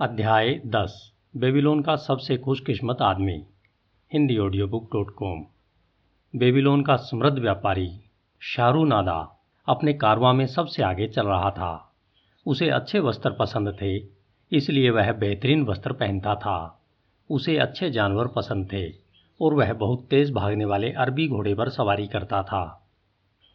[0.00, 3.44] अध्याय दस, बेबीलोन का सबसे खुशकिस्मत आदमी,
[4.12, 5.44] Hindi audio book dot com
[6.38, 8.00] Babylon का समृद्ध व्यापारी
[8.40, 11.94] शारू नादा अपने कारवां में सबसे आगे चल रहा था।
[12.46, 13.96] उसे अच्छे वस्त्र पसंद थे,
[14.52, 16.82] इसलिए वह बेहतरीन वस्त्र पहनता था।
[17.30, 18.90] उसे अच्छे जानवर पसंद थे,
[19.40, 22.88] और वह बहुत तेज भागने वाले अरबी घोड़े पर सवारी करता था।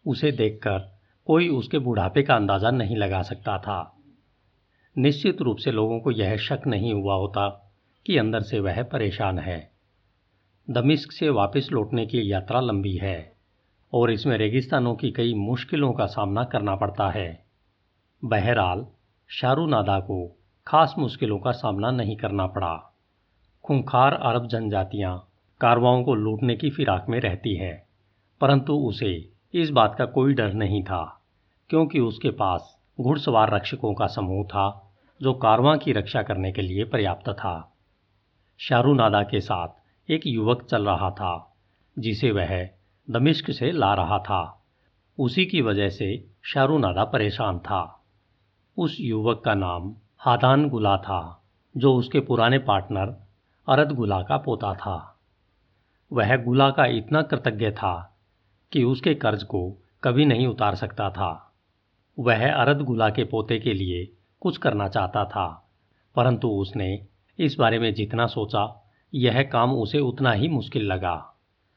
[0.08, 3.99] उसे देखकर कोई उसके बुढ़ापे का अंदाज़ा नहीं लगा सकता था।
[5.00, 7.48] निश्चित रूप से लोगों को यह शक नहीं हुआ होता
[8.06, 9.72] कि अंदर से वह परेशान है।
[10.70, 13.34] दमिश्क से वापस लौटने की यात्रा लंबी है
[13.94, 17.46] और इसमें रेगिस्तानों की कई मुश्किलों का सामना करना पड़ता है।
[18.24, 18.86] बहरहाल
[19.30, 22.96] शारूनादा को खास मुश्किलों का सामना नहीं करना पड़ा।
[23.66, 25.28] खूंखार अरब जनजातियाँ
[25.62, 27.88] कारवाओं को लूटने की फिराक में रहती है,
[28.42, 31.22] परंतु उसे इस बात का कोई डर नहीं था,
[31.70, 34.89] क्योंकि उसके पास घुड़सवार रक्षकों का समूह था
[35.22, 37.76] जो कारवां की रक्षा करने के लिए पर्याप्त था।
[38.58, 39.68] शारूनादा के साथ
[40.12, 41.58] एक युवक चल रहा था,
[42.00, 42.70] जिसे वह
[43.10, 44.66] दमिश्क से ला रहा था।
[45.20, 48.06] उसी की वजह से शारूनादा परेशान था।
[48.78, 51.44] उस युवक का नाम हादान गुला था,
[51.78, 53.24] जो उसके पुराने पार्टनर
[53.70, 55.20] अरद गुला का पोता था।
[56.14, 58.20] वह गुला का इतना कृतज्ञ था
[58.72, 61.54] कि उसके कर्ज को कभी नहीं उतार सकता था।
[62.20, 65.72] वह अरद गुला के पोते के लिए कुछ करना चाहता था।
[66.16, 67.06] परंतु उसने
[67.40, 71.36] इस बारे में जितना सोचा, यह काम उसे उतना ही मुश्किल लगा।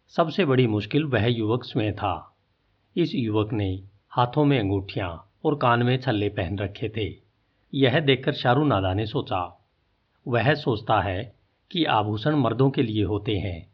[0.08, 2.36] सबसे बड़ी मुश्किल वह युवक स्वयं था।
[2.96, 7.16] इस युवक ने हाथों में अंगूठियाँ और कान में छल्ले पहन रखे थे।
[7.74, 9.69] यह देखकर शारू नादा ने सोचा,
[10.28, 11.34] वह सोचता है
[11.70, 13.70] कि आभूषण मर्दों के लिए होते हैं,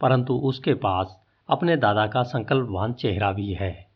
[0.00, 3.86] परंतु उसके पास अपने दादा का संकल्पवान चेहरा भी है।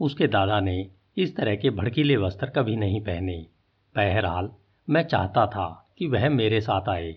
[0.00, 3.46] उसके दादा ने इस तरह के भड़कीले वस्त्र कभी नहीं पहने।
[3.96, 4.50] बहरहाल,
[4.90, 7.16] मैं चाहता था कि वह मेरे साथ आए,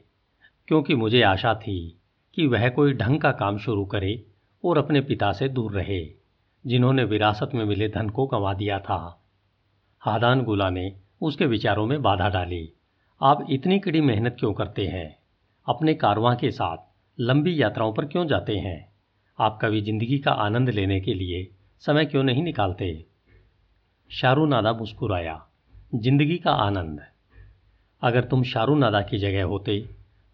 [0.67, 1.99] क्योंकि मुझे आशा थी
[2.33, 4.25] कि वह कोई ढंग का काम शुरू करे
[4.65, 6.11] और अपने पिता से दूर रहे,
[6.65, 9.25] जिन्होंने विरासत में मिले धन को गंवा दिया था।
[9.99, 12.73] हादान गुला ने उसके विचारों में बाधा डाली,
[13.21, 15.19] आप इतनी कड़ी मेहनत क्यों करते हैं?
[15.67, 16.77] अपने कारवां के साथ
[17.19, 18.93] लंबी यात्राओं पर क्यों जाते हैं?
[19.39, 23.05] आप कभी ज़िंदगी का आनंद लेने के लिए समय क्यों नहीं निकालते?
[24.11, 25.48] शारूनादा मुस्कुराया।
[25.91, 26.99] ज़िंदगी का आनंद
[28.01, 29.77] अगर तुम शारूनादा की जगह होते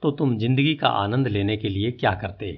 [0.03, 2.49] तो तुम ज़िंदगी का आनंद लेने के लिए क्या करते?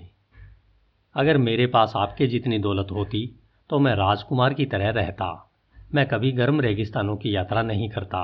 [1.16, 3.22] अगर मेरे पास आपके जितनी दौलत होती
[3.70, 5.28] तो मैं राजकुमार की तरह रहता।
[5.94, 8.24] मैं कभी गर्म रेगिस्तानों की यात्रा नहीं करता।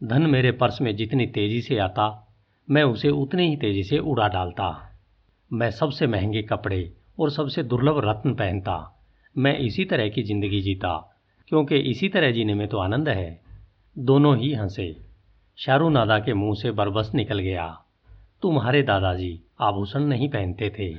[0.00, 2.08] धन मेरे पर्स में जितनी तेज़ी से आता,
[2.68, 4.70] मैं उसे उतनी ही तेज़ी से उड़ा डालता।
[5.50, 6.82] मैं सबसे महँगे कपड़े
[7.18, 8.78] और सबसे दुर्लभ रत्न पहनता।
[9.36, 10.96] मैं इसी तरह की ज़िंदगी जीता,
[11.48, 13.49] क्योंकि इसी तरह जीने में तो आनंद है।
[13.98, 14.96] दोनों ही हंसे।
[15.58, 17.66] शारू नादा के मुँह से बरबस निकल गया।
[18.42, 20.94] तुम्हारे दादाजी आभूषण नहीं पहनते थे।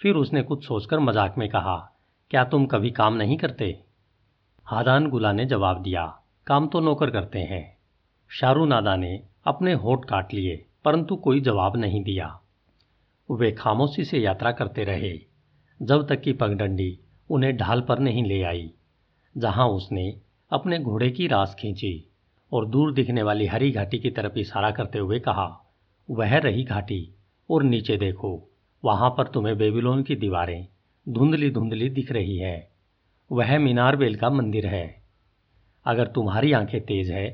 [0.00, 1.76] फिर उसने कुछ सोचकर मज़ाक में कहा,
[2.30, 3.80] क्या तुम कभी काम नहीं करते?
[4.66, 6.06] हादान गुला ने जवाब दिया,
[6.46, 7.76] काम तो नौकर करते हैं।
[8.30, 12.40] शारू नादा ने अपने होठ काट लिए, परंतु कोई जवाब नहीं दिया।
[13.30, 15.18] वे खामोशी से यात्रा करते रहे।
[15.80, 16.98] जब तक कि पगडंडी
[17.30, 18.72] उन्हें ढाल पर नहीं ले आई,
[19.36, 22.10] जहाँ उसने अपने घोड़े की रास खींची
[22.52, 25.74] और दूर दिखने वाली हरी घाटी की तरफ़ इशारा करते हुए कहा,
[26.10, 27.14] वह रही घाटी
[27.50, 28.48] और नीचे देखो,
[28.84, 30.66] वहाँ पर तुम्हें बेबीलोन की दीवारें
[31.08, 32.70] धुंधली धुंधली दिख रही है।
[33.32, 35.02] वह मीनार बेल का मंदिर है।
[35.86, 37.28] अगर तुम्हारी आँखें तेज है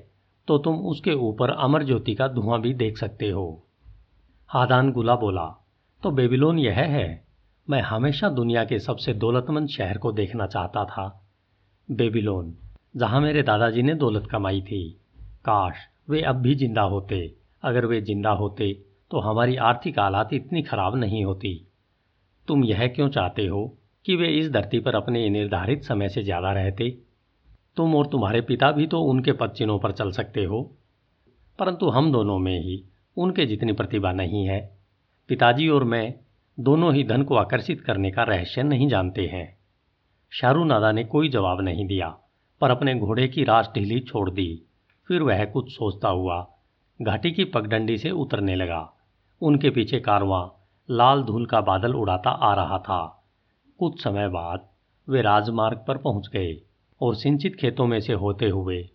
[0.49, 3.67] तो तुम उसके ऊपर अमर ज्योति का धुआँ भी देख सकते हो।
[4.49, 5.47] हादान गुला बोला
[6.03, 7.25] तो बेबीलोन यह है।
[7.71, 11.09] मैं हमेशा दुनिया के सबसे दौलतमंद शहर को देखना चाहता था।
[11.91, 12.55] बेबीलोन
[12.97, 14.99] जहाँ मेरे दादाजी ने दौलत कमाई थी।
[15.45, 15.77] काश
[16.11, 18.73] वे अब भी ज़िंदा होते। अगर वे ज़िंदा होते
[19.11, 21.55] तो हमारी आर्थिक हालात इतनी खराब नहीं होती।
[22.49, 23.67] तुम यह क्यों चाहते हो
[24.07, 26.91] कि वे इस धरती पर अपने निर्धारित समय से ज़्यादा रहते?
[27.77, 30.63] तुम और तुम्हारे पिता भी तो उनके पदचिन्हों पर चल सकते हो।
[31.59, 32.83] परंतु हम दोनों में ही
[33.17, 34.61] उनके जितनी प्रतिभा नहीं है।
[35.29, 36.15] पिताजी और मैं
[36.59, 39.59] दोनों ही धन को आकर्षित करने का रहस्य नहीं जानते हैं।
[40.33, 42.17] शारूनादा ने कोई जवाब नहीं दिया।
[42.61, 44.63] पर अपने घोड़े की रास ढीली छोड़ दी।
[45.09, 46.53] फिर वह कुछ सोचता हुआ
[47.03, 48.93] घाटी की पगडंडी से उतरने लगा।
[49.41, 50.49] उनके पीछे कारवां
[50.91, 53.25] लाल धूल का बादल उड़ाता आ रहा था।
[53.79, 54.69] कुछ समय बाद
[55.09, 56.61] वे राजमार्ग पर पहुँच गए
[57.01, 58.89] और सिंचित खेतों में से होते हुए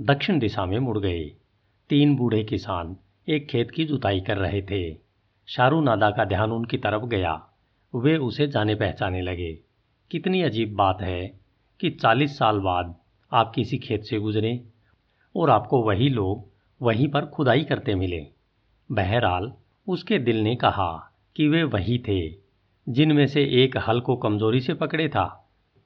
[0.00, 1.24] दक्षिण दिशा में मुड़ गए।
[1.90, 2.96] तीन बूढ़े किसान
[3.28, 4.96] एक खेत की जुताई कर रहे थे।
[5.46, 7.46] शारू नादा का ध्यान उनकी तरफ़ गया।
[7.94, 9.52] वे उसे जाने पहचाने लगे।
[10.10, 11.43] कितनी अजीब बात है
[11.80, 12.94] कि चालीस साल बाद
[13.32, 14.60] आप किसी खेत से गुजरें
[15.34, 16.48] और आपको वही लोग
[16.80, 18.20] वहीं पर खुदाई करते मिले।
[18.90, 19.52] बहरहाल,
[19.86, 20.92] उसके दिल ने कहा
[21.36, 22.28] कि वे वही थे,
[22.86, 25.26] जिनमें से एक हल को कमज़ोरी से पकड़े था,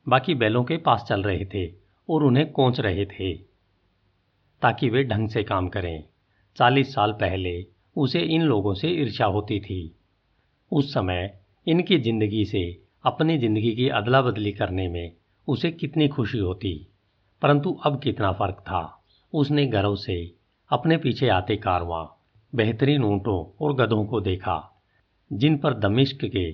[0.06, 1.66] बाकी बैलों के पास चल रहे थे
[2.08, 3.32] और उन्हें कोच रहे थे,
[4.62, 6.04] ताकि वे ढंग से काम करें।
[6.56, 9.80] चालीस साल पहले उसे इन लोगों से ईर्ष्या होती थी।
[10.72, 12.62] उस समय इनकी ज़िंदगी से
[13.04, 15.12] अपनी ज़िंदगी की अदला बदली करने में
[15.48, 16.88] उसे कितनी खुशी होती।
[17.42, 19.02] परंतु अब कितना फ़र्क था।
[19.34, 20.34] उसने गर्व से
[20.70, 22.06] अपने पीछे आते कारवां
[22.54, 24.82] बेहतरीन ऊँटों और गधों को देखा,
[25.32, 26.52] जिन पर दमिश्क के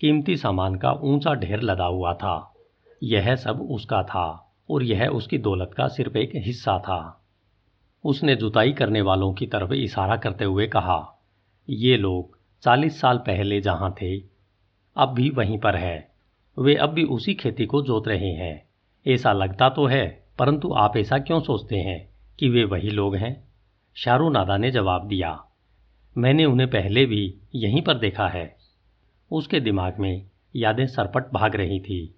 [0.00, 2.54] कीमती सामान का ऊँचा ढेर लदा हुआ था।
[3.02, 7.26] यह सब उसका था और यह उसकी दौलत का सिर्फ़ एक हिस्सा था।
[8.04, 11.18] उसने जुताई करने वालों की तरफ़ इशारा करते हुए कहा,
[11.70, 14.18] ये लोग चालीस साल पहले जहाँ थे,
[14.96, 16.09] अब भी वहीं पर है।
[16.58, 18.68] वे अब भी उसी खेती को जोत रहे हैं।
[19.06, 23.48] ऐसा लगता तो है, परंतु आप ऐसा क्यों सोचते हैं कि वे वही लोग हैं?
[23.94, 25.44] शारू नादा ने जवाब दिया,
[26.18, 28.56] मैंने उन्हें पहले भी यहीं पर देखा है।
[29.32, 30.26] उसके दिमाग में
[30.56, 32.14] यादें सरपट भाग रही थी।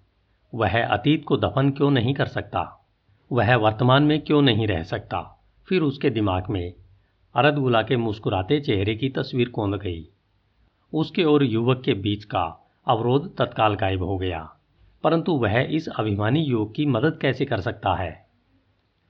[0.55, 2.87] वह अतीत को दफन क्यों नहीं कर सकता?
[3.31, 5.45] वह वर्तमान में क्यों नहीं रह सकता?
[5.67, 6.73] फिर उसके दिमाग में
[7.35, 10.07] अरदगुला के मुस्कुराते चेहरे की तस्वीर कौंध गई।
[10.93, 14.55] उसके और युवक के बीच का अवरोध तत्काल गायब हो गया।
[15.03, 18.27] परंतु वह इस अभिमानी योग की मदद कैसे कर सकता है?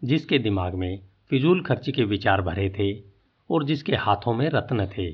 [0.04, 1.00] जिसके दिमाग में
[1.30, 3.04] फिजूल खर्ची के विचार भरे थे
[3.52, 5.12] और जिसके हाथों में रत्न थे,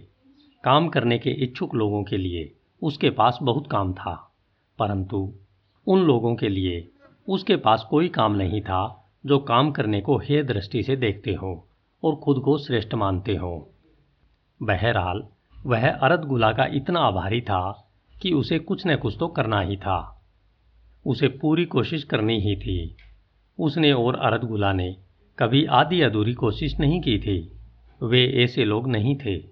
[0.63, 4.33] काम करने के इच्छुक लोगों के लिए उसके पास बहुत काम था।
[4.79, 5.33] परंतु
[5.87, 6.91] उन लोगों के लिए
[7.29, 11.67] उसके पास कोई काम नहीं था जो काम करने को हे दृष्टि से देखते हो
[12.03, 13.69] और खुद को श्रेष्ठ मानते हो।
[14.61, 15.23] बहरहाल,
[15.65, 17.85] वह अरद गुला का इतना आभारी था
[18.21, 20.25] कि उसे कुछ न कुछ तो करना ही था।
[21.05, 22.97] उसे पूरी कोशिश करनी ही थी।
[23.59, 24.97] उसने और अरद गुला ने
[25.39, 27.51] कभी आधी अधूरी कोशिश नहीं की थी।
[28.03, 29.43] वे ऐसे लोग नहीं थे।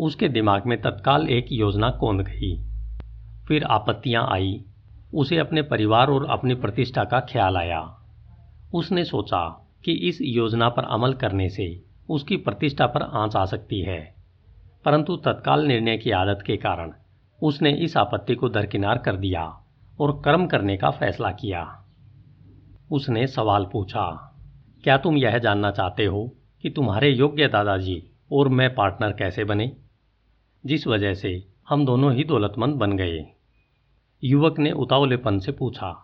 [0.00, 2.64] उसके दिमाग में तत्काल एक योजना कौंध गई।
[3.48, 4.64] फिर आपत्तियाँ आई।
[5.14, 7.98] उसे अपने परिवार और अपनी प्रतिष्ठा का ख्याल आया।
[8.74, 13.80] उसने सोचा कि इस योजना पर अमल करने से उसकी प्रतिष्ठा पर आँच आ सकती
[13.80, 14.14] है।
[14.84, 16.92] परंतु तत्काल निर्णय की आदत के कारण
[17.42, 19.42] उसने इस आपत्ति को दरकिनार कर दिया
[19.98, 21.64] और कर्म करने का फैसला किया।
[22.90, 24.34] उसने सवाल पूछा,
[24.84, 26.26] क्या तुम यह जानना चाहते हो
[26.64, 28.02] कि तुम्हारे योग्य दादाजी
[28.32, 29.70] और मैं पार्टनर कैसे बने?
[30.64, 31.32] जिस वजह से
[31.68, 33.24] हम दोनों ही दौलतमंद बन गए।
[34.22, 35.94] युवक ने उतावलेपन से पूछा,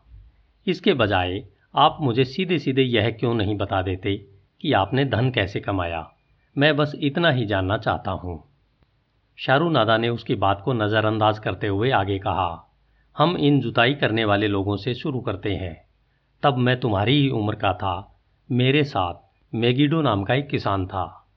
[0.67, 1.43] इसके बजाय
[1.75, 4.17] आप मुझे सीधे सीधे यह क्यों नहीं बता देते
[4.61, 6.07] कि आपने धन कैसे कमाया?
[6.57, 8.43] मैं बस इतना ही जानना चाहता हूँ।
[9.39, 12.71] शारू नादा ने उसकी बात को नज़रअंदाज करते हुए आगे कहा,
[13.17, 15.85] हम इन जुताई करने वाले लोगों से शुरू करते हैं।
[16.43, 18.21] तब मैं तुम्हारी ही उम्र का था।
[18.51, 19.15] मेरे साथ
[19.55, 21.29] मेगिडो नाम का एक किसान था।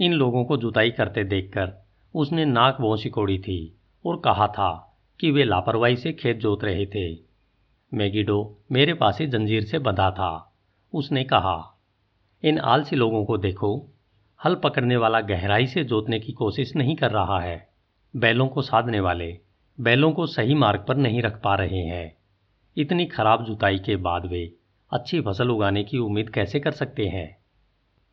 [0.00, 1.72] इन लोगों को जुताई करते देखकर
[2.14, 6.86] उसने नाक वो सिकोड़ी थी और कहा था कि वे लापरवाही से खेत जोत रहे
[6.86, 7.18] थे।
[7.92, 10.52] मेगिडो मेरे पास ही जंजीर से बंधा था।
[10.92, 11.78] उसने कहा,
[12.42, 13.88] इन आलसी लोगों को देखो
[14.44, 17.68] हल पकड़ने वाला गहराई से जोतने की कोशिश नहीं कर रहा है।
[18.16, 19.38] बैलों को साधने वाले,
[19.80, 22.16] बैलों को सही मार्ग पर नहीं रख पा रहे हैं।
[22.76, 24.54] इतनी खराब जुताई के बाद वे
[24.92, 27.36] अच्छी फ़सल उगाने की उम्मीद कैसे कर सकते हैं?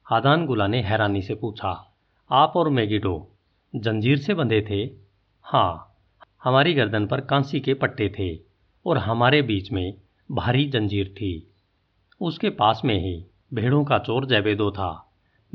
[0.06, 1.96] हादान गुला ने हैरानी से पूछा,
[2.32, 3.32] आप और मैगिडो,
[3.76, 4.94] जंजीर से बंधे थे?
[5.42, 5.96] हाँ
[6.44, 8.40] हमारी गर्दन पर कांसी के पट्टे थे
[8.86, 9.94] और हमारे बीच में
[10.32, 11.54] भारी जंजीर थी।
[12.22, 15.03] उसके पास में ही भेड़ों का चोर जैबेदो था।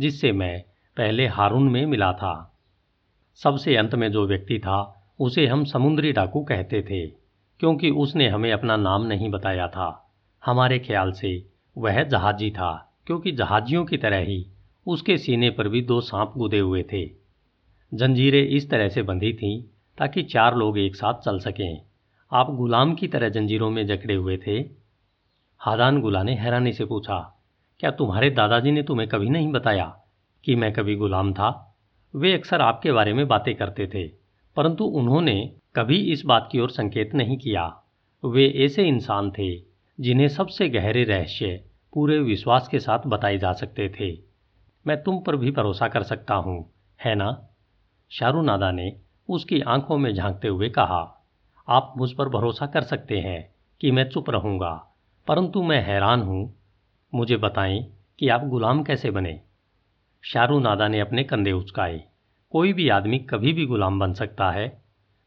[0.00, 0.64] जिससे मैं
[0.97, 2.61] पहले हारून में मिला था।
[3.35, 7.07] सबसे अंत में जो व्यक्ति था, उसे हम समुद्री डाकू कहते थे,
[7.61, 10.14] क्योंकि उसने हमें अपना नाम नहीं बताया था।
[10.45, 11.47] हमारे ख्याल से
[11.78, 14.47] वह जहाजी था, क्योंकि जहाजियों की तरह ही
[14.87, 17.11] उसके सीने पर भी दो सांप गुदे हुए थे।
[17.95, 19.62] जंजीरें इस तरह से बंधी थीं
[19.99, 21.83] ताकि चार लोग एक साथ चल सकें।
[22.33, 24.59] आप गुलाम की तरह जंजीरों में जकड़े हुए थे?
[25.59, 27.38] हादान गुला ने हैरानी से पूछा
[27.80, 29.85] क्या तुम्हारे दादाजी ने तुम्हें कभी नहीं बताया
[30.44, 31.76] कि मैं कभी गुलाम था?
[32.14, 34.06] वे अक्सर आपके बारे में बातें करते थे,
[34.56, 37.82] परंतु उन्होंने कभी इस बात की ओर संकेत नहीं किया।
[38.25, 39.54] वे ऐसे इंसान थे,
[39.99, 44.12] जिन्हें सबसे गहरे रहस्य, पूरे विश्वास के साथ बताए जा सकते थे।
[44.87, 47.49] मैं तुम पर भी भरोसा कर सकता हूँ, है ना?
[48.11, 48.92] शाहरुनादा ने
[49.28, 51.26] उसकी आँखों में झांकते हुए कहा,
[51.68, 54.73] आप मुझ पर भरोसा कर सकते हैं कि मैं चुप रहूँगा,
[55.26, 56.58] परंतु मैं हैरान हूँ
[57.15, 59.41] मुझे बताएँ कि आप गुलाम कैसे बने।
[60.23, 62.05] शारू नादा ने अपने कंधे उचकाए।
[62.50, 64.83] कोई भी आदमी कभी भी गुलाम बन सकता है।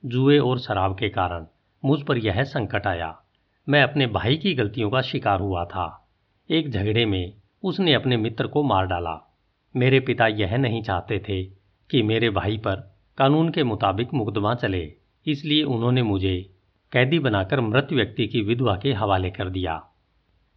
[0.05, 1.45] जुए और शराब के कारण
[1.85, 3.21] मुझ पर यह संकट आया।
[3.69, 6.09] मैं अपने भाई की गलतियों का शिकार हुआ था।
[6.49, 7.33] एक झगड़े में
[7.63, 9.37] उसने अपने मित्र को मार डाला।
[9.75, 11.43] मेरे पिता यह नहीं चाहते थे
[11.91, 14.93] कि मेरे भाई पर कानून के मुताबिक मुकदमा चले।
[15.27, 16.53] इसलिए उन्होंने मुझे
[16.91, 19.87] कैदी बनाकर मृत व्यक्ति की विधवा के हवाले कर दिया।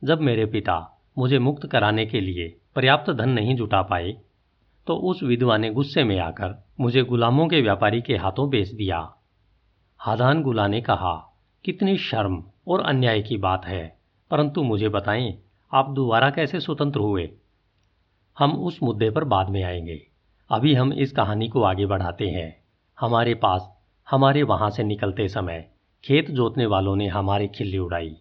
[0.04, 4.16] जब मेरे पिता मुझे मुक्त कराने के लिए पर्याप्त धन नहीं जुटा पाए
[4.86, 9.14] तो उस विधवा ने गुस्से में आकर मुझे गुलामों के व्यापारी के हाथों बेच दिया।
[9.98, 13.98] हादान गुला ने कहा, कितनी शर्म और अन्याय की बात है,
[14.30, 15.38] परंतु मुझे बताएँ,
[15.74, 17.30] आप दोबारा कैसे स्वतंत्र हुए?
[18.38, 20.06] हम उस मुद्दे पर बाद में आएँगे।
[20.50, 22.64] अभी हम इस कहानी को आगे बढ़ाते हैं।
[23.00, 23.76] हमारे पास,
[24.10, 25.70] हमारे वहाँ से निकलते समय
[26.04, 28.16] खेत जोतने वालों ने हमारी खिल्ली उड़ाई।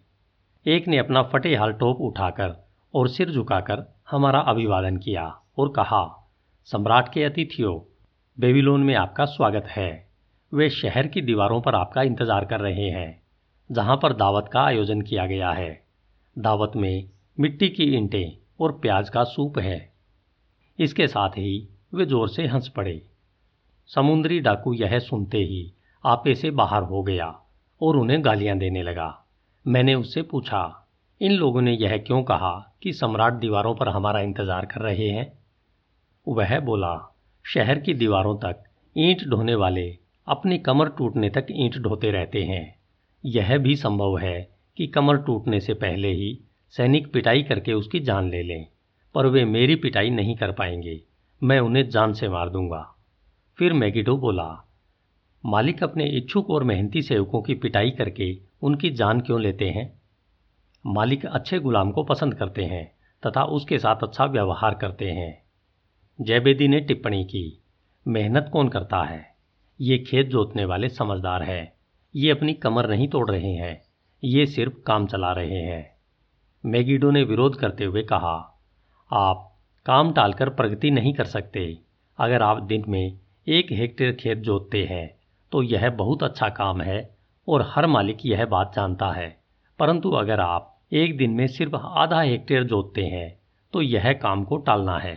[0.66, 2.63] एक ने अपना फटे हाल टोप उठाकर
[2.94, 5.24] और सिर झुकाकर हमारा अभिवादन किया
[5.58, 6.30] और कहा,
[6.64, 7.80] सम्राट के अतिथियों,
[8.38, 10.08] बेबीलोन में आपका स्वागत है।
[10.52, 13.22] वे शहर की दीवारों पर आपका इंतज़ार कर रहे हैं,
[13.70, 15.84] जहाँ पर दावत का आयोजन किया गया है।
[16.38, 19.94] दावत में मिट्टी की ईंटें और प्याज का सूप है।
[20.78, 23.02] इसके साथ ही वे ज़ोर से हंस पड़े।
[23.86, 25.72] समुद्री डाकू यह सुनते ही
[26.04, 27.26] आपे से बाहर हो गया
[27.80, 29.24] और उन्हें गालियाँ देने लगा।
[29.66, 30.86] मैंने उससे पूछा,
[31.20, 32.73] इन लोगों ने यह क्यों कहा?
[32.84, 35.32] कि सम्राट दीवारों पर हमारा इंतज़ार कर रहे हैं।
[36.26, 38.62] वह बोला, शहर की दीवारों तक
[38.96, 39.86] ईंट ढोने वाले
[40.28, 42.78] अपनी कमर टूटने तक ईंट ढोते रहते हैं।
[43.24, 46.38] यह भी संभव है कि कमर टूटने से पहले ही
[46.74, 48.66] सैनिक पिटाई करके उसकी जान ले लें,
[49.14, 51.00] पर वे मेरी पिटाई नहीं कर पाएँगे।
[51.42, 52.94] मैं उन्हें जान से मार दूँगा।
[53.58, 54.66] फिर मैगिडो बोला,
[55.44, 60.03] मालिक अपने इच्छुक और मेहनती सेवकों की पिटाई करके उनकी जान क्यों लेते हैं?
[60.84, 62.84] मालिक अच्छे गुलाम को पसंद करते हैं
[63.22, 65.42] तथा उसके साथ अच्छा व्यवहार करते हैं।
[66.20, 67.62] जयबेदी ने टिप्पणी की,
[68.06, 69.34] मेहनत कौन करता है?
[69.80, 71.72] ये खेत जोतने वाले समझदार हैं।
[72.14, 73.80] ये अपनी कमर नहीं तोड़ रहे हैं,
[74.24, 75.94] ये सिर्फ़ काम चला रहे हैं।
[76.64, 78.60] मैगीडो ने विरोध करते हुए कहा,
[79.10, 81.78] आप काम टालकर प्रगति नहीं कर सकते।
[82.18, 85.14] अगर आप दिन में एक हेक्टेयर खेत जोतते हैं
[85.52, 87.16] तो यह बहुत अच्छा काम है
[87.48, 89.28] और हर मालिक यह बात जानता है।
[89.78, 93.38] परंतु अगर आप एक दिन में सिर्फ़ आधा हेक्टेयर जोतते हैं
[93.72, 95.16] तो यह काम को टालना है।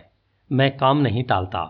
[0.52, 1.62] मैं काम नहीं टालता।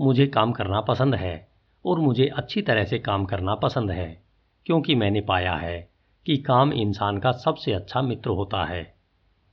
[0.00, 1.48] मुझे काम करना पसंद है
[1.84, 4.22] और मुझे अच्छी तरह से काम करना पसंद है,
[4.66, 5.78] क्योंकि मैंने पाया है
[6.26, 8.82] कि काम इंसान का सबसे अच्छा मित्र होता है।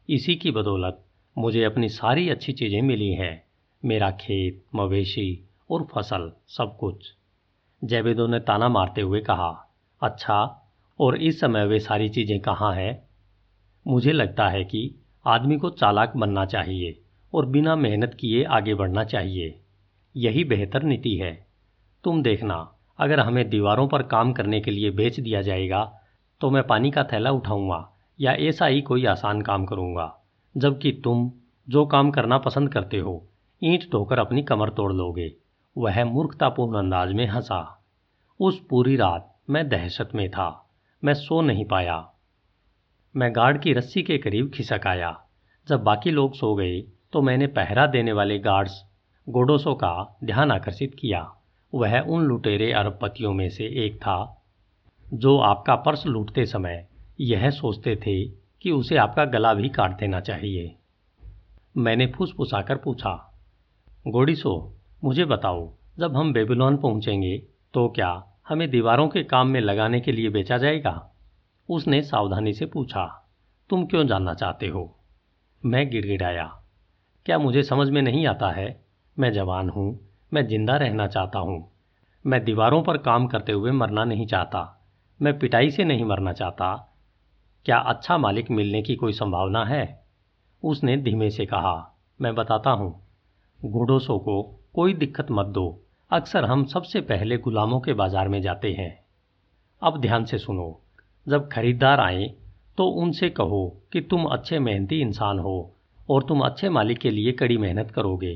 [0.10, 1.04] इसी की बदौलत
[1.38, 3.44] मुझे अपनी सारी अच्छी चीज़ें मिली हैं,
[3.84, 7.14] मेरा खेत, मवेशी और फ़सल, सब कुछ।
[7.84, 9.50] जैवेदो ने ताना मारते हुए कहा
[10.02, 10.42] अच्छा
[11.00, 13.09] और इस समय वे सारी चीज़ें कहाँ हैं?
[13.88, 14.96] मुझे लगता है कि
[15.26, 17.02] आदमी को चालाक बनना चाहिए
[17.34, 19.60] और बिना मेहनत किए आगे बढ़ना चाहिए।
[20.16, 21.48] यही बेहतर नीति है।
[22.04, 25.96] तुम देखना, अगर हमें दीवारों पर काम करने के लिए बेच दिया जाएगा
[26.42, 30.20] तो मैं पानी का थैला उठाऊँगा या ऐसा ही कोई आसान काम करूँगा।
[30.58, 31.32] जबकि तुम,
[31.70, 33.28] जो काम करना पसंद करते हो,
[33.64, 35.34] ईंट ढोकर अपनी कमर तोड़ लोगे।
[35.78, 37.86] वह मूर्खतापूर्ण अंदाज में हंसा।
[38.40, 40.70] उस पूरी रात मैं दहशत में था।
[41.04, 42.10] मैं सो नहीं पाया।
[43.16, 45.10] मैं गार्ड की रस्सी के करीब खिसक आया।
[45.68, 46.80] जब बाकी लोग सो गए
[47.14, 48.74] तो मैंने पहरा देने वाले गार्ड्स
[49.28, 51.22] गोडोसो का ध्यान आकर्षित किया।
[51.74, 54.44] वह उन लुटेरे अरबपतियों में से एक था,
[55.08, 56.86] जो आपका पर्स लूटते समय
[57.22, 58.24] यह सोचते थे
[58.62, 60.76] कि उसे आपका गला भी काट देना चाहिए।
[61.76, 63.14] मैंने फुसफुसाकर पूछा,
[64.08, 64.74] गोडिसो,
[65.04, 67.38] मुझे बताओ, जब हम बेबीलोन पहुँचेंगे
[67.74, 68.12] तो क्या
[68.50, 71.06] हमें दीवारों के काम में लगाने के लिए बेचा जाएगा?
[71.70, 73.06] उसने सावधानी से पूछा,
[73.70, 75.00] तुम क्यों जानना चाहते हो?
[75.64, 76.46] मैं गिड़गिड़ाया,
[77.26, 78.82] क्या मुझे समझ में नहीं आता है?
[79.18, 80.00] मैं जवान हूँ,
[80.34, 81.72] मैं ज़िंदा रहना चाहता हूँ।
[82.26, 84.88] मैं दीवारों पर काम करते हुए मरना नहीं चाहता,
[85.22, 86.76] मैं पिटाई से नहीं मरना चाहता।
[87.66, 90.04] क्या अच्छा मालिक मिलने की कोई संभावना है?
[90.64, 92.92] उसने धीमे से कहा, मैं बताता हूँ।
[93.66, 94.42] घोड़ोसों को
[94.74, 98.92] कोई दिक्कत मत दो। अक्सर हम सबसे पहले गुलामों के बाज़ार में जाते हैं।
[99.82, 100.82] अब ध्यान से सुनो।
[101.28, 102.28] जब खरीदार आए
[102.78, 105.76] तो उनसे कहो कि तुम अच्छे मेहनती इंसान हो
[106.10, 108.36] और तुम अच्छे मालिक के लिए कड़ी मेहनत करोगे,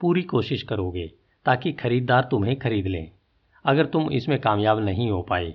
[0.00, 1.06] पूरी कोशिश करोगे,
[1.46, 3.10] ताकि खरीदार तुम्हें खरीद लें।
[3.64, 5.54] अगर तुम इसमें कामयाब नहीं हो पाए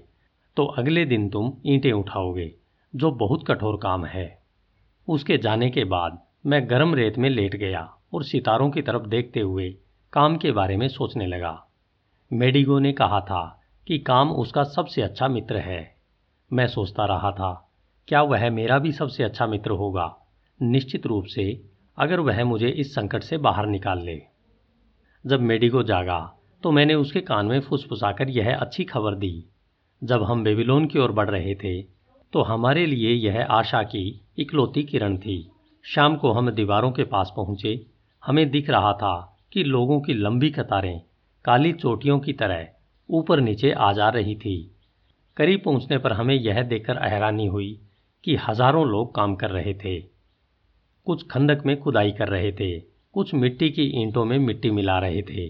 [0.58, 2.52] तो अगले दिन तुम ईंटें उठाओगे,
[2.94, 4.28] जो बहुत कठोर काम है।
[5.08, 7.82] उसके जाने के बाद मैं गर्म रेत में लेट गया
[8.14, 9.70] और सितारों की तरफ़ देखते हुए
[10.14, 11.60] काम के बारे में सोचने लगा।
[12.32, 13.44] मेडिगो ने कहा था
[13.88, 15.82] कि काम उसका सबसे अच्छा मित्र है।
[16.54, 17.70] मैं सोचता रहा था,
[18.08, 20.16] क्या वह मेरा भी सबसे अच्छा मित्र होगा?
[20.60, 21.62] निश्चित रूप से,
[21.98, 24.20] अगर वह मुझे इस संकट से बाहर निकाल ले।
[25.26, 26.20] जब मेडिको जागा
[26.64, 29.46] तो मैंने उसके कान में फुसफुसाकर यह अच्छी खबर दी।
[30.02, 31.82] जब हम बेबीलोन की ओर बढ़ रहे थे
[32.34, 35.38] तो हमारे लिए यह आशा की इकलौती किरण थी।
[35.86, 37.86] शाम को हम दीवारों के पास पहुँचे,
[38.24, 39.16] हमें दिख रहा था
[39.54, 41.02] कि लोगों की लंबी कतारें
[41.46, 42.68] काली चोटियों की तरह
[43.10, 44.73] ऊपर नीचे आ जा रही थी।
[45.38, 47.80] करीब पहुँचने पर हमें यह देखकर हैरानी हुई
[48.24, 50.00] कि हज़ारों लोग काम कर रहे थे।
[51.08, 55.22] कुछ खंदक में खुदाई कर रहे थे, कुछ मिट्टी की ईंटों में मिट्टी मिला रहे
[55.22, 55.50] थे।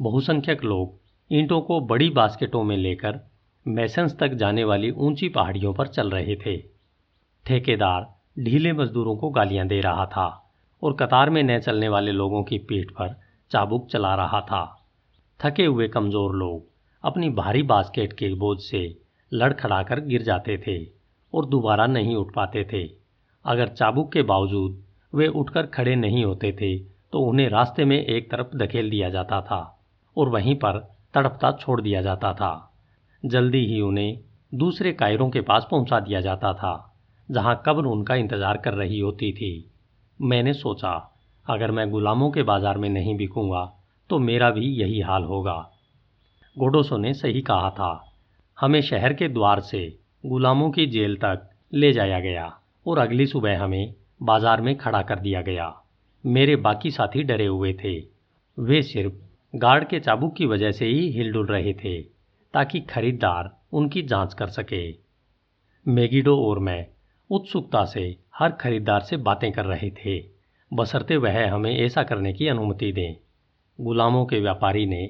[0.00, 0.98] बहुसंख्यक लोग
[1.30, 3.20] ईंटों को बड़ी बास्केटों में लेकर
[3.66, 6.56] मैसेंस तक जाने वाली ऊँची पहाड़ियों पर चल रहे थे।
[7.46, 8.06] ठेकेदार
[8.38, 10.26] ढीले मजदूरों को गालियाँ दे रहा था
[10.82, 13.14] और कतार में न चलने वाले लोगों की पीठ पर
[13.50, 14.64] चाबुक चला रहा था।
[15.40, 16.66] थके हुए कमज़ोर लोग
[17.04, 20.78] अपनी भारी बास्केट के बोझ से लड़खड़ाकर गिर जाते थे
[21.32, 22.84] और दोबारा नहीं उठ पाते थे।
[23.44, 26.76] अगर चाबुक के बावजूद वे उठकर खड़े नहीं होते थे
[27.12, 29.60] तो उन्हें रास्ते में एक तरफ़ धकेल दिया जाता था
[30.16, 30.78] और वहीं पर
[31.14, 32.52] तड़पता छोड़ दिया जाता था।
[33.22, 34.18] जल्दी ही उन्हें
[34.52, 36.94] दूसरे कायरों के पास पहुँचा दिया जाता था,
[37.28, 39.70] जहाँ कब्र उनका इंतज़ार कर रही होती थी।
[40.20, 40.90] मैंने सोचा,
[41.46, 43.64] अगर मैं गुलामों के बाज़ार में नहीं बिकूँगा
[44.10, 45.56] तो मेरा भी यही हाल होगा।
[46.56, 47.92] गोडोसो ने सही कहा था।
[48.60, 53.62] हमें शहर के द्वार से गुलामों की जेल तक ले जाया गया और अगली सुबह
[53.62, 55.82] हमें बाज़ार में खड़ा कर दिया गया।
[56.26, 57.98] मेरे बाकी साथी डरे हुए थे।
[58.58, 59.14] वे सिर्फ़
[59.56, 62.02] गार्ड के चाबुक की वजह से ही हिलडुल रहे थे,
[62.54, 64.94] ताकि खरीदार उनकी जाँच कर सके।
[65.86, 66.86] मेगिडो और मैं
[67.30, 70.24] उत्सुकता से हर खरीदार से बातें कर रहे थे।
[70.72, 73.16] बसरते वह हमें ऐसा करने की अनुमति दें।
[73.80, 75.04] गुलामों के व्यापारी ने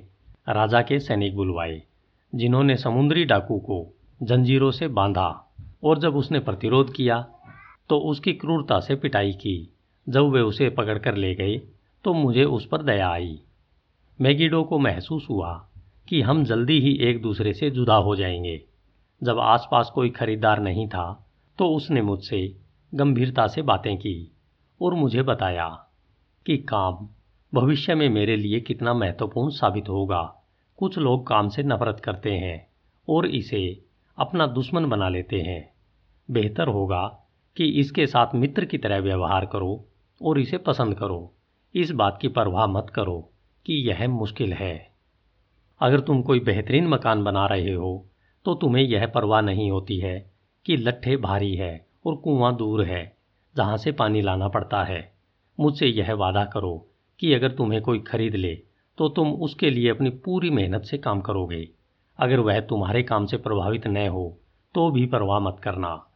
[0.48, 1.82] राजा के सैनिक बुलवाए।
[2.34, 5.28] जिन्होंने समुद्री डाकू को जंजीरों से बांधा
[5.84, 7.26] और जब उसने प्रतिरोध किया
[7.88, 9.74] तो उसकी क्रूरता से पिटाई की।
[10.08, 11.56] जब वे उसे पकड़कर ले गए
[12.04, 13.38] तो मुझे उस पर दया आई।
[14.20, 15.68] मैगिडो को महसूस हुआ
[16.08, 18.60] कि हम जल्दी ही एक दूसरे से जुदा हो जाएँगे।
[19.22, 21.26] जब आसपास कोई खरीदार नहीं था
[21.58, 22.56] तो उसने मुझसे
[22.94, 24.32] गंभीरता से बातें की
[24.82, 25.68] और मुझे बताया
[26.46, 27.08] कि काम
[27.54, 30.40] भविष्य में मेरे लिए कितना महत्वपूर्ण साबित होगा।
[30.78, 32.67] कुछ लोग काम से नफरत करते हैं
[33.08, 33.82] और इसे
[34.19, 35.73] अपना दुश्मन बना लेते हैं।
[36.28, 37.02] बेहतर होगा
[37.56, 39.84] कि इसके साथ मित्र की तरह व्यवहार करो
[40.21, 41.32] और इसे पसंद करो।
[41.75, 43.19] इस बात की परवाह मत करो
[43.67, 44.91] कि यह मुश्किल है।
[45.80, 48.06] अगर तुम कोई बेहतरीन मकान बना रहे हो
[48.47, 50.30] तो तुम्हें यह परवाह नहीं होती है
[50.67, 53.17] कि लट्ठे भारी है और कुआँ दूर है,
[53.56, 55.13] जहाँ से पानी लाना पड़ता है।
[55.60, 58.54] मुझसे यह वादा करो कि अगर तुम्हें कोई खरीद ले
[58.99, 61.69] तो तुम उसके लिए अपनी पूरी मेहनत से काम करोगे।
[62.19, 64.26] अगर वह तुम्हारे काम से प्रभावित न हो
[64.75, 66.07] तो भी परवाह मत करना।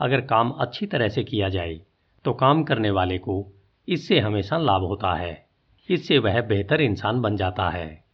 [0.00, 1.80] अगर काम अच्छी तरह से किया जाए
[2.24, 3.44] तो काम करने वाले को
[3.88, 5.46] इससे हमेशा लाभ होता है।
[5.88, 8.04] इससे वह बेहतर इंसान बन जाता है।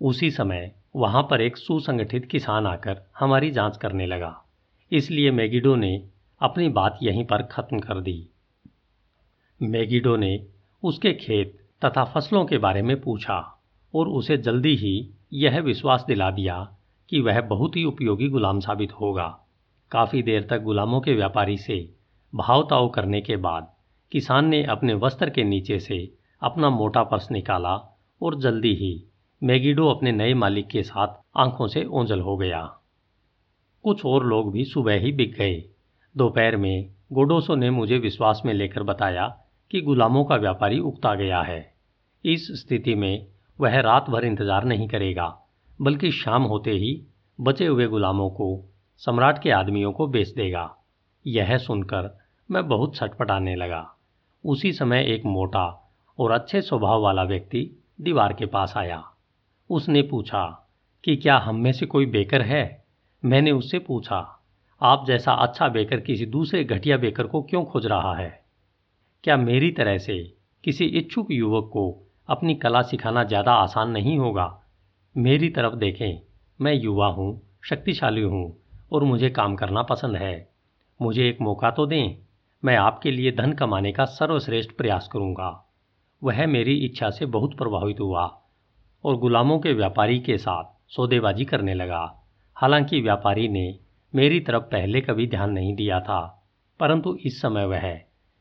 [0.00, 4.44] उसी समय वहाँ पर एक सुसंगठित किसान आकर हमारी जाँच करने लगा।
[4.92, 6.08] इसलिए मैगिडो ने
[6.40, 8.26] अपनी बात यहीं पर खत्म कर दी।
[9.60, 10.46] मैगिडो ने
[10.82, 13.62] उसके खेत तथा फ़सलों के बारे में पूछा
[13.94, 16.76] और उसे जल्दी ही यह विश्वास दिला दिया
[17.10, 19.38] कि वह बहुत ही उपयोगी गुलाम साबित होगा।
[19.90, 21.94] काफ़ी देर तक गुलामों के व्यापारी से
[22.34, 23.72] भाव ताव करने के बाद
[24.12, 29.04] किसान ने अपने वस्त्र के नीचे से अपना मोटा पर्स निकाला और जल्दी ही
[29.42, 32.78] मैगिडो अपने नए मालिक के साथ आँखों से ओंझल हो गया।
[33.82, 35.64] कुछ और लोग भी सुबह ही बिक गए।
[36.16, 39.38] दोपहर में गोडोसो ने मुझे विश्वास में लेकर बताया
[39.70, 41.71] कि गुलामों का व्यापारी उगता गया है।
[42.24, 43.26] इस स्थिति में
[43.60, 45.42] वह रात भर इंतज़ार नहीं करेगा,
[45.82, 47.06] बल्कि शाम होते ही
[47.40, 48.64] बचे हुए गुलामों को,
[48.96, 50.76] सम्राट के आदमियों को बेच देगा।
[51.26, 52.18] यह सुनकर
[52.50, 53.96] मैं बहुत छटपटाने लगा।
[54.44, 59.04] उसी समय एक मोटा और अच्छे स्वभाव वाला व्यक्ति दीवार के पास आया।
[59.70, 60.68] उसने पूछा,
[61.04, 62.84] कि क्या हम में से कोई बेकर है?
[63.24, 64.40] मैंने उससे पूछा,
[64.82, 68.44] आप जैसा अच्छा बेकर किसी दूसरे घटिया बेकर को क्यों खोज रहा है?
[69.24, 72.01] क्या मेरी तरह से किसी इच्छुक युवक को
[72.32, 74.46] अपनी कला सिखाना ज़्यादा आसान नहीं होगा।
[75.16, 76.20] मेरी तरफ़ देखें,
[76.60, 78.56] मैं युवा हूँ, शक्तिशाली हूँ
[78.92, 80.48] और मुझे काम करना पसंद है।
[81.00, 82.16] मुझे एक मौका तो दें,
[82.62, 85.50] मैं आपके लिए धन कमाने का सर्वश्रेष्ठ प्रयास करूँगा।
[86.22, 88.24] वह मेरी इच्छा से बहुत प्रभावित हुआ
[89.04, 92.02] और गुलामों के व्यापारी के साथ सौदेबाजी करने लगा।
[92.56, 93.78] हालाँकि व्यापारी ने
[94.14, 96.20] मेरी तरफ़ पहले कभी ध्यान नहीं दिया था,
[96.80, 97.98] परंतु इस समय वह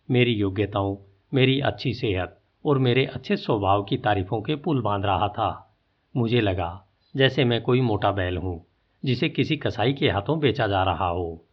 [0.09, 0.97] मेरी योग्यताओं,
[1.31, 5.77] मेरी अच्छी सेहत और मेरे अच्छे स्वभाव की तारीफों के पुल बाँध रहा था।
[6.17, 8.65] मुझे लगा, जैसे मैं कोई मोटा बैल हूँ,
[9.05, 11.45] जिसे किसी कसाई के हाथों बेचा जा रहा हो।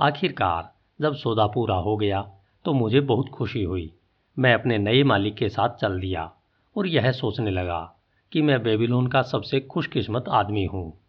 [0.00, 2.22] आखिरकार, जब सौदा पूरा हो गया
[2.64, 3.92] तो मुझे बहुत खुशी हुई।
[4.38, 6.32] मैं अपने नए मालिक के साथ चल दिया
[6.76, 7.96] और यह सोचने लगा
[8.32, 11.00] कि मैं बेबीलोन का सबसे खुशकिस्मत आदमी हूँ।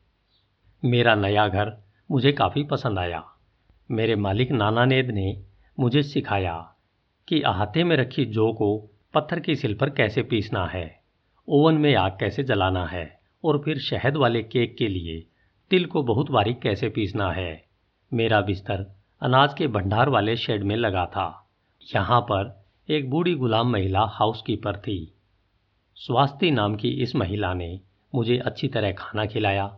[0.85, 1.77] मेरा नया घर
[2.11, 3.23] मुझे काफ़ी पसंद आया।
[3.91, 5.43] मेरे मालिक नाना नेद ने
[5.79, 6.73] मुझे सिखाया
[7.27, 11.01] कि अहाते में रखी जौ को पत्थर की सिल पर कैसे पीसना है?
[11.47, 13.19] ओवन में आग कैसे जलाना है?
[13.45, 15.27] और फिर शहद वाले केक के लिए
[15.69, 17.65] तिल को बहुत बारीक कैसे पीसना है?
[18.13, 21.49] मेरा बिस्तर अनाज के भंडार वाले शेड में लगा था।
[21.95, 25.15] यहाँ पर एक बूढ़ी गुलाम महिला हाउसकीपर थी।
[25.95, 27.81] स्वास्थ्य नाम की इस महिला ने
[28.15, 29.77] मुझे अच्छी तरह खाना खिलाया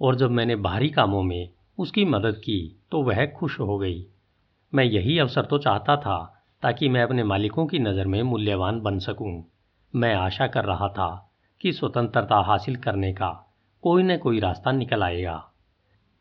[0.00, 4.06] और जब मैंने बाहरी कामों में उसकी मदद की तो वह खुश हो गई।
[4.74, 8.98] मैं यही अवसर तो चाहता था ताकि मैं अपने मालिकों की नज़र में मूल्यवान बन
[8.98, 9.44] सकूँ।
[9.94, 13.30] मैं आशा कर रहा था कि स्वतंत्रता हासिल करने का
[13.82, 15.52] कोई न कोई रास्ता निकल आएगा।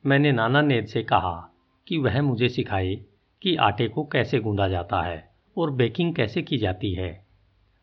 [0.06, 1.34] मैंने नाना नेद से कहा
[1.88, 2.96] कि वह मुझे सिखाए
[3.42, 7.26] कि आटे को कैसे गूंदा जाता है और बेकिंग कैसे की जाती है।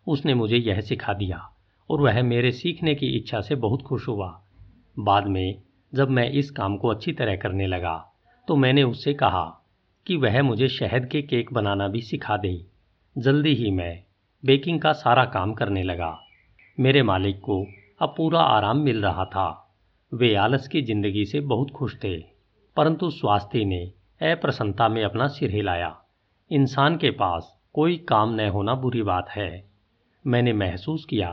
[0.07, 1.49] उसने मुझे यह सिखा दिया
[1.91, 4.29] और वह मेरे सीखने की इच्छा से बहुत खुश हुआ।
[4.99, 5.63] बाद में
[5.93, 7.97] जब मैं इस काम को अच्छी तरह करने लगा
[8.49, 9.45] तो मैंने उससे कहा
[10.07, 12.55] कि वह मुझे शहद के केक बनाना भी सिखा दे।
[13.17, 14.03] जल्दी ही मैं
[14.45, 16.19] बेकिंग का सारा काम करने लगा।
[16.79, 17.61] मेरे मालिक को
[18.01, 19.49] अब पूरा आराम मिल रहा था।
[20.13, 22.17] वे आलस की ज़िंदगी से बहुत खुश थे,
[22.77, 23.85] परंतु स्वास्थ्य ने
[24.21, 25.95] अप्रसन्नता में अपना सिर हिलाया।
[26.51, 29.65] इंसान के पास कोई काम न होना बुरी बात है।
[30.25, 31.31] मैंने महसूस किया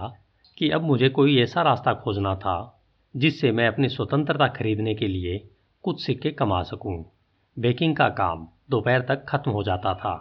[0.57, 2.83] कि अब मुझे कोई ऐसा रास्ता खोजना था,
[3.15, 5.37] जिससे मैं अपनी स्वतंत्रता खरीदने के लिए
[5.83, 7.03] कुछ सिक्के कमा सकूँ।
[7.57, 10.13] बेकिंग का काम दोपहर तक खत्म हो जाता था।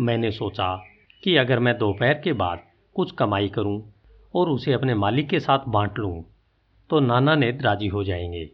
[0.00, 0.74] मैंने सोचा
[1.22, 2.62] कि अगर मैं दोपहर के बाद
[2.96, 3.80] कुछ कमाई करूँ
[4.34, 6.22] और उसे अपने मालिक के साथ बांट लूँ
[6.90, 8.44] तो नाना नेद राज़ी हो जाएँगे।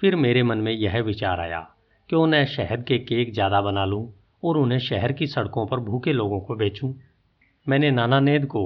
[0.00, 1.60] फिर मेरे मन में यह विचार आया,
[2.10, 4.08] क्यों न शहद के केक ज़्यादा बना लूँ
[4.42, 6.92] और उन्हें शहर की सड़कों पर भूखे लोगों को बेचूं।
[7.66, 8.62] मैंने नाना नेद को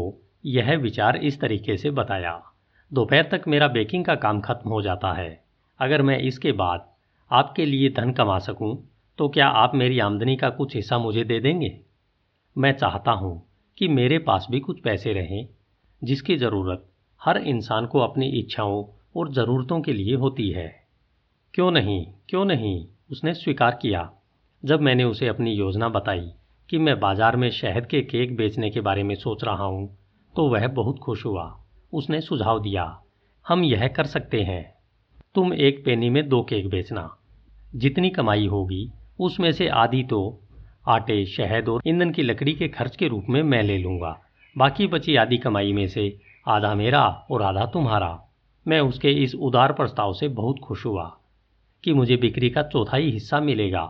[0.46, 2.40] यह विचार इस तरीके से बताया,
[2.92, 5.40] दोपहर तक मेरा बेकिंग का काम खत्म हो जाता है।
[5.80, 6.88] अगर मैं इसके बाद
[7.30, 8.76] आपके लिए धन कमा सकूँ
[9.20, 11.80] तो क्या आप मेरी आमदनी का कुछ हिस्सा मुझे दे देंगे?
[12.56, 13.32] मैं चाहता हूँ
[13.78, 15.48] कि मेरे पास भी कुछ पैसे रहें,
[16.02, 16.86] जिसकी ज़रूरत
[17.20, 18.84] हर इंसान को अपनी इच्छाओं
[19.16, 20.86] और ज़रूरतों के लिए होती है।
[21.54, 22.86] क्यों नहीं क्यों नहीं?
[23.10, 24.10] उसने स्वीकार किया।
[24.64, 26.30] जब मैंने उसे अपनी योजना बताई
[26.68, 29.86] कि मैं बाज़ार में शहद के केक बेचने के बारे में सोच रहा हूँ
[30.34, 31.44] तो वह बहुत खुश हुआ।
[31.92, 33.02] उसने सुझाव दिया,
[33.46, 34.74] हम यह कर सकते हैं।
[35.34, 37.08] तुम एक पेनी में दो केक बेचना।
[37.76, 40.40] जितनी कमाई होगी उसमें से आधी तो
[40.88, 44.18] आटे, शहद और ईंधन की लकड़ी के खर्च के रूप में मैं ले लूँगा।
[44.56, 48.18] बाकी बची आधी कमाई में से आधा मेरा और आधा तुम्हारा।
[48.66, 51.04] मैं उसके इस उदार प्रस्ताव से बहुत खुश हुआ
[51.84, 53.84] कि मुझे बिक्री का चौथाई हिस्सा मिलेगा।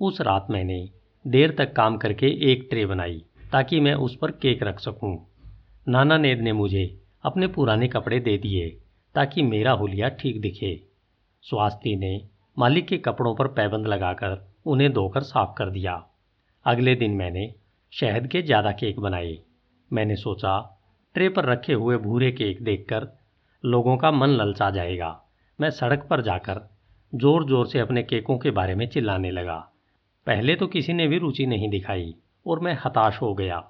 [0.00, 0.88] उस रात मैंने
[1.26, 3.22] देर तक काम करके एक ट्रे बनाई
[3.52, 5.16] ताकि मैं उस पर केक रख सकूँ।
[5.88, 8.68] नाना नेद ने मुझे अपने पुराने कपड़े दे दिए
[9.14, 10.80] ताकि मेरा हुलिया ठीक दिखे।
[11.42, 12.20] स्वास्थ्य ने
[12.58, 16.02] मालिक के कपड़ों पर पैबंद लगाकर उन्हें धोकर साफ़ कर दिया।
[16.66, 17.52] अगले दिन मैंने
[17.92, 19.38] शहद के ज़्यादा केक बनाए।
[19.90, 20.58] मैंने सोचा,
[21.14, 23.08] ट्रे पर रखे हुए भूरे केक देखकर
[23.64, 25.10] लोगों का मन ललचा जाएगा।
[25.58, 26.60] मैं सड़क पर जाकर
[27.12, 29.58] ज़ोर ज़ोर से अपने केकों के बारे में चिल्लाने लगा।
[30.26, 32.14] पहले तो किसी ने भी रुचि नहीं दिखाई
[32.46, 33.62] और मैं हताश हो गया।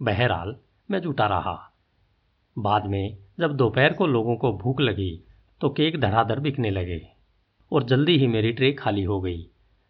[0.00, 0.56] बहरहाल,
[0.88, 1.58] मैं जुटा रहा।
[2.56, 5.12] बाद में जब दोपहर को लोगों को भूख लगी
[5.60, 7.00] तो केक धड़ाधड़ बिकने लगे
[7.72, 9.46] और जल्दी ही मेरी ट्रे खाली हो गई।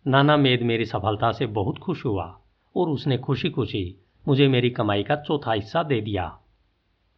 [0.07, 2.38] नाना मेद मेरी सफलता से बहुत खुश हुआ
[2.77, 3.97] और उसने खुशी खुशी
[4.29, 6.38] मुझे मेरी कमाई का चौथा हिस्सा दे दिया।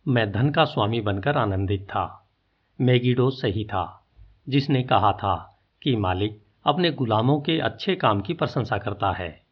[0.08, 2.30] मैं धन का स्वामी बनकर आनंदित था।
[2.80, 4.06] मैगीडो सही था।
[4.48, 9.42] जिसने कहा था कि मालिक अपने गुलामों के अच्छे काम की प्रशंसा करता है।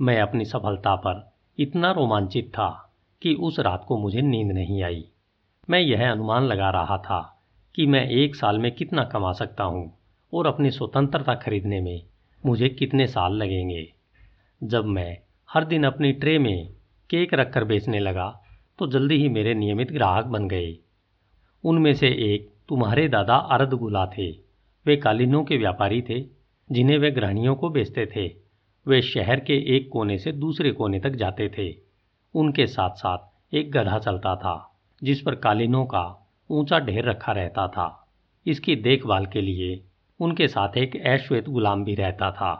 [0.00, 5.04] मैं अपनी सफलता पर इतना रोमांचित था कि उस रात को मुझे नींद नहीं आई।
[5.70, 7.42] मैं यह अनुमान लगा रहा था
[7.74, 9.98] कि मैं एक साल में कितना कमा सकता हूँ
[10.34, 12.02] और अपनी स्वतंत्रता खरीदने में
[12.46, 13.86] मुझे कितने साल लगेंगे।
[14.62, 15.16] जब मैं
[15.48, 16.68] हर दिन अपनी ट्रे में
[17.10, 18.28] केक रखकर बेचने लगा
[18.78, 20.76] तो जल्दी ही मेरे नियमित ग्राहक बन गए।
[21.64, 24.30] उनमें से एक तुम्हारे दादा अरद गुला थे।
[24.86, 26.20] वे कालीनों के व्यापारी थे,
[26.70, 28.26] जिन्हें वे गृहणियों को बेचते थे।
[28.86, 31.74] वे शहर के एक कोने से दूसरे कोने तक जाते थे।
[32.34, 36.04] उनके साथ साथ एक गधा चलता था, जिस पर कालीनों का
[36.50, 38.06] ऊँचा ढेर रखा रहता था।
[38.46, 39.82] इसकी देखभाल के लिए
[40.20, 42.52] उनके साथ एक ऐश्वेत गुलाम भी रहता था।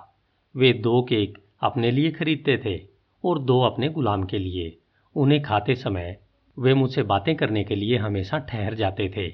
[0.54, 2.78] वे दो केक अपने लिए खरीदते थे
[3.24, 4.76] और दो अपने गुलाम के लिए।
[5.16, 6.16] उन्हें खाते समय
[6.56, 9.28] वे मुझसे बातें करने के लिए हमेशा ठहर जाते थे।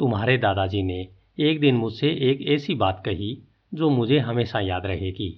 [0.00, 1.06] तुम्हारे दादाजी ने
[1.38, 3.36] एक दिन मुझसे एक ऐसी बात कही
[3.72, 5.30] जो मुझे हमेशा याद रहेगी।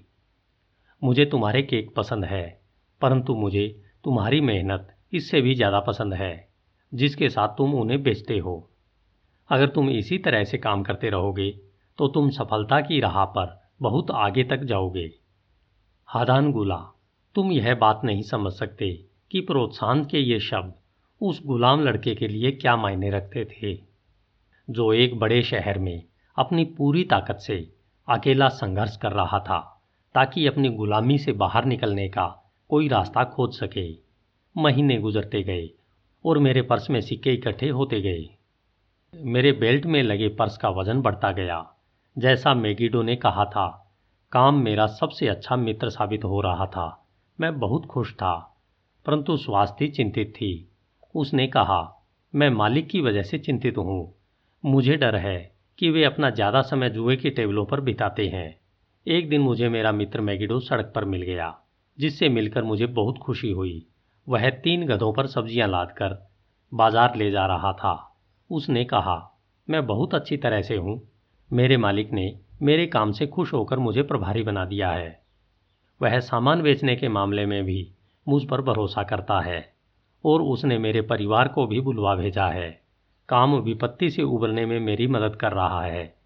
[1.03, 2.61] मुझे तुम्हारे केक पसंद है,
[3.01, 3.67] परंतु मुझे
[4.05, 6.49] तुम्हारी मेहनत इससे भी ज़्यादा पसंद है,
[6.93, 8.55] जिसके साथ तुम उन्हें बेचते हो।
[9.51, 11.51] अगर तुम इसी तरह से काम करते रहोगे
[12.01, 15.13] तो तुम सफलता की राह पर बहुत आगे तक जाओगे।
[16.07, 16.77] हादान गुला,
[17.35, 20.75] तुम यह बात नहीं समझ सकते कि प्रोत्साहन के ये शब्द
[21.23, 23.83] उस गुलाम लड़के के लिए क्या मायने रखते थे।
[24.71, 26.03] जो एक बड़े शहर में
[26.37, 27.73] अपनी पूरी ताकत से
[28.09, 29.83] अकेला संघर्ष कर रहा था,
[30.15, 33.99] ताकि अपनी गुलामी से बाहर निकलने का कोई रास्ता खोज सके।
[34.57, 35.71] महीने गुजरते गए
[36.25, 38.29] और मेरे पर्स में सिक्के इकट्ठे होते गए।
[39.15, 41.75] मेरे बेल्ट में लगे पर्स का वज़न बढ़ता गया।
[42.17, 43.67] जैसा मेगिडो ने कहा था,
[44.33, 47.07] काम मेरा सबसे अच्छा मित्र साबित हो रहा था।
[47.39, 48.35] मैं बहुत खुश था,
[49.07, 50.69] परंतु स्वास्थ्य चिंतित थी।
[51.15, 54.15] उसने कहा, मैं मालिक की वजह से चिंतित हूँ।
[54.65, 58.61] मुझे डर है कि वे अपना ज़्यादा समय जुए की टेबलों पर बिताते हैं।
[59.07, 61.55] एक दिन मुझे मेरा मित्र मैगिडो सड़क पर मिल गया,
[61.99, 63.87] जिससे मिलकर मुझे बहुत खुशी हुई।
[64.29, 66.19] वह तीन गधों पर सब्ज़ियाँ लादकर
[66.73, 67.95] बाज़ार ले जा रहा था।
[68.51, 69.17] उसने कहा,
[69.69, 71.10] मैं बहुत अच्छी तरह से हूँ।
[71.53, 75.23] मेरे मालिक ने मेरे काम से खुश होकर मुझे प्रभारी बना दिया है।
[76.03, 77.93] वह सामान बेचने के मामले में भी
[78.29, 79.73] मुझ पर भरोसा करता है
[80.25, 82.81] और उसने मेरे परिवार को भी बुलवा भेजा है।
[83.29, 86.17] काम विपत्ति से उबरने में मेरी मदद कर रहा है।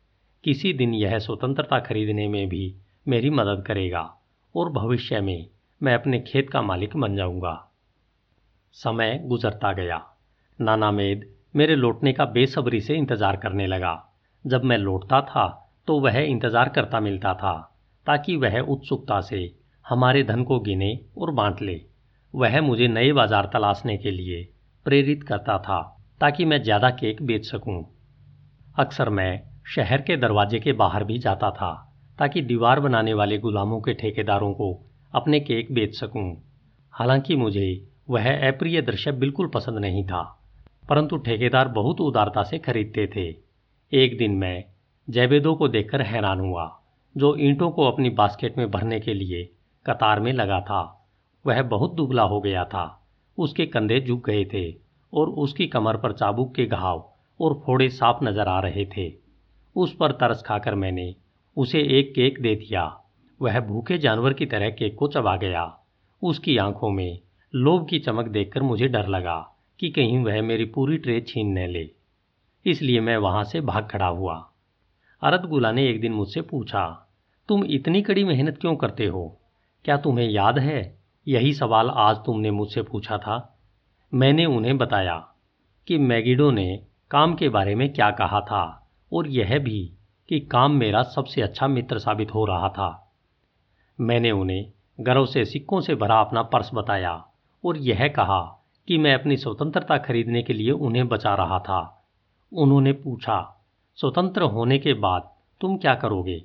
[0.45, 2.75] किसी दिन यह स्वतंत्रता खरीदने में भी
[3.09, 4.17] मेरी मदद करेगा
[4.57, 5.47] और भविष्य में
[5.83, 7.71] मैं अपने खेत का मालिक बन जाऊँगा।
[8.73, 10.07] समय गुजरता गया।
[10.61, 14.14] नाना मेद मेरे लौटने का बेसब्री से इंतज़ार करने लगा।
[14.45, 15.47] जब मैं लौटता था
[15.89, 17.53] तो वह इंतज़ार करता मिलता था,
[18.07, 19.41] ताकि वह उत्सुकता से
[19.87, 21.81] हमारे धन को गिने और बांट ले
[22.35, 24.43] वह मुझे नए बाज़ार तलाशने के लिए
[24.87, 25.81] प्रेरित करता था,
[26.21, 27.85] ताकि मैं ज़्यादा केक बेच सकूँ।
[28.77, 29.43] अक्सर मैं
[29.75, 31.73] शहर के दरवाजे के बाहर भी जाता था,
[32.19, 34.73] ताकि दीवार बनाने वाले गुलामों के ठेकेदारों को
[35.13, 36.27] अपने केक बेच सकूँ।
[36.93, 37.69] हालाँकि मुझे
[38.11, 40.23] वह अप्रिय दृश्य बिल्कुल पसंद नहीं था,
[40.89, 43.31] परंतु ठेकेदार बहुत उदारता से खरीदते थे
[43.95, 44.65] एक दिन मैं
[45.11, 46.83] जैबेदो को देखकर हैरान हुआ,
[47.17, 49.45] जो ईंटों को अपनी बास्केट में भरने के लिए
[49.87, 51.09] कतार में लगा था।
[51.47, 54.75] वह बहुत दुबला हो गया था। उसके कंधे झुक गए थे
[55.13, 59.13] और उसकी कमर पर चाबुक के घाव और फोड़े साफ़ नज़र आ रहे थे।
[59.77, 61.15] उस पर तरस खाकर मैंने
[61.57, 63.01] उसे एक केक दे दिया।
[63.43, 65.79] वह भूखे जानवर की तरह केक को चबा गया।
[66.23, 67.19] उसकी आँखों में
[67.55, 71.67] लोभ की चमक देखकर मुझे डर लगा कि कहीं वह मेरी पूरी ट्रे छीन न
[71.67, 71.91] ले।
[72.67, 74.51] इसलिए मैं वहाँ से भाग खड़ा हुआ।
[75.23, 77.09] अरतगुला ने एक दिन मुझसे पूछा,
[77.49, 79.41] तुम इतनी कड़ी मेहनत क्यों करते हो?
[79.85, 80.99] क्या तुम्हें याद है?
[81.29, 83.59] यही सवाल आज तुमने मुझसे पूछा था।
[84.15, 85.29] मैंने उन्हें बताया
[85.87, 89.93] कि मैगिडो ने काम के बारे में क्या कहा था, और यह भी
[90.29, 93.13] कि काम मेरा सबसे अच्छा मित्र साबित हो रहा था।
[94.01, 97.25] मैंने उन्हें गर्व से सिक्कों से भरा अपना पर्स बताया,
[97.65, 98.41] और यह कहा
[98.89, 101.94] कि मैं अपनी स्वतंत्रता खरीदने के लिए उन्हें बचा रहा था।
[102.55, 106.45] उन्होंने पूछा, स्वतंत्र होने के बाद तुम क्या करोगे?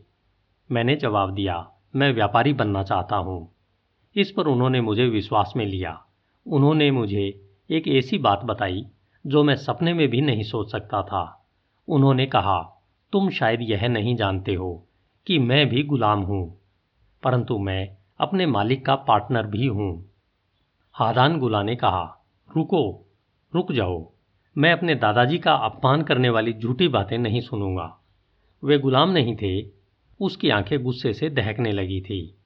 [0.71, 3.55] मैंने जवाब दिया, मैं व्यापारी बनना चाहता हूँ।
[4.15, 6.05] इस पर उन्होंने मुझे विश्वास में लिया।
[6.47, 8.85] उन्होंने मुझे एक ऐसी बात बताई,
[9.27, 11.47] जो मैं सपने में भी नहीं सोच सकता था।
[11.87, 14.87] उन्होंने कहा, तुम शायद यह नहीं जानते हो
[15.27, 16.59] कि मैं भी गुलाम हूँ,
[17.23, 20.09] परंतु मैं अपने मालिक का पार्टनर भी हूँ।
[20.93, 22.25] हादान गुला ने कहा,
[22.57, 23.05] रुको,
[23.55, 24.11] रुक जाओ।
[24.59, 27.99] मैं अपने दादाजी का अपमान करने वाली झूठी बातें नहीं सुनूँगा।
[28.63, 29.67] वे गुलाम नहीं थे,
[30.21, 32.37] उसकी आँखें गुस्से से दहकने लगी थी।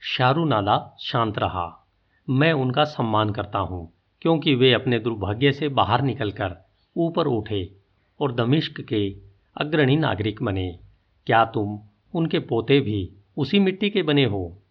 [0.00, 1.86] शारूनादा शांत रहा।
[2.30, 6.56] मैं उनका सम्मान करता हूँ, क्योंकि वे अपने दुर्भाग्य से बाहर निकलकर
[6.96, 7.72] ऊपर उठे
[8.20, 9.16] और दमिश्क के
[9.56, 10.78] अग्रणी नागरिक बने।
[11.26, 11.80] क्या तुम
[12.14, 14.62] उनके पोते भी उसी मिट्टी के बने हो?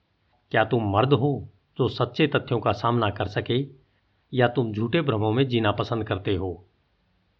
[0.51, 3.84] क्या तुम मर्द हो जो सच्चे तथ्यों का सामना कर सके?
[4.33, 6.65] या तुम झूठे भ्रमों में जीना पसंद करते हो।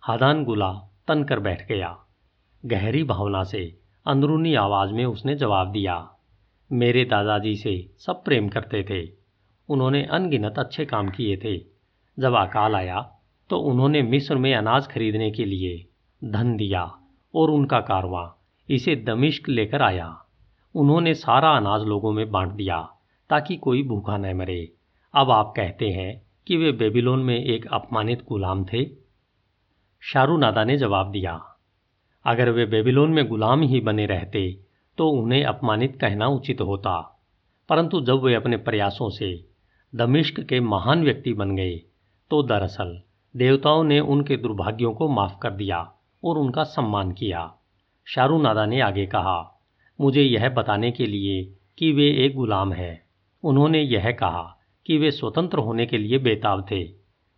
[0.04, 0.72] हादान गुला
[1.08, 1.98] तन कर बैठ गया।
[2.64, 6.10] गहरी भावना से अंदरूनी आवाज़ में उसने जवाब दिया,
[6.72, 9.14] मेरे दादाजी से सब प्रेम करते थे।
[9.70, 11.58] उन्होंने अनगिनत अच्छे काम किए थे।
[12.18, 13.02] जब अकाल आया
[13.50, 15.86] तो उन्होंने मिस्र में अनाज खरीदने के लिए
[16.32, 16.84] धन दिया
[17.34, 18.28] और उनका कारवां
[18.70, 20.08] इसे दमिश्क लेकर आया।
[20.76, 22.80] उन्होंने सारा अनाज लोगों में बांट दिया
[23.30, 24.74] ताकि कोई भूखा न मरे।
[25.14, 28.86] अब आप कहते हैं कि वे बेबीलोन में एक अपमानित गुलाम थे।
[30.04, 31.34] शारूनादा ने जवाब दिया,
[32.26, 34.60] अगर वे बेबीलोन में गुलाम ही बने रहते
[34.98, 37.22] तो उन्हें अपमानित कहना उचित होता।
[37.70, 39.46] परंतु जब वे अपने प्रयासों से
[39.96, 41.76] दमिश्क के महान व्यक्ति बन गए
[42.32, 43.02] तो दरअसल
[43.36, 45.80] देवताओं ने उनके दुर्भाग्यों को माफ़ कर दिया
[46.24, 47.54] और उनका सम्मान किया।
[48.08, 49.62] शारूनादा ने आगे कहा,
[50.02, 51.44] मुझे यह बताने के लिए
[51.78, 53.06] कि वे एक गुलाम है।
[53.44, 54.55] उन्होंने यह कहा
[54.86, 56.90] कि वे स्वतंत्र होने के लिए बेताब थे।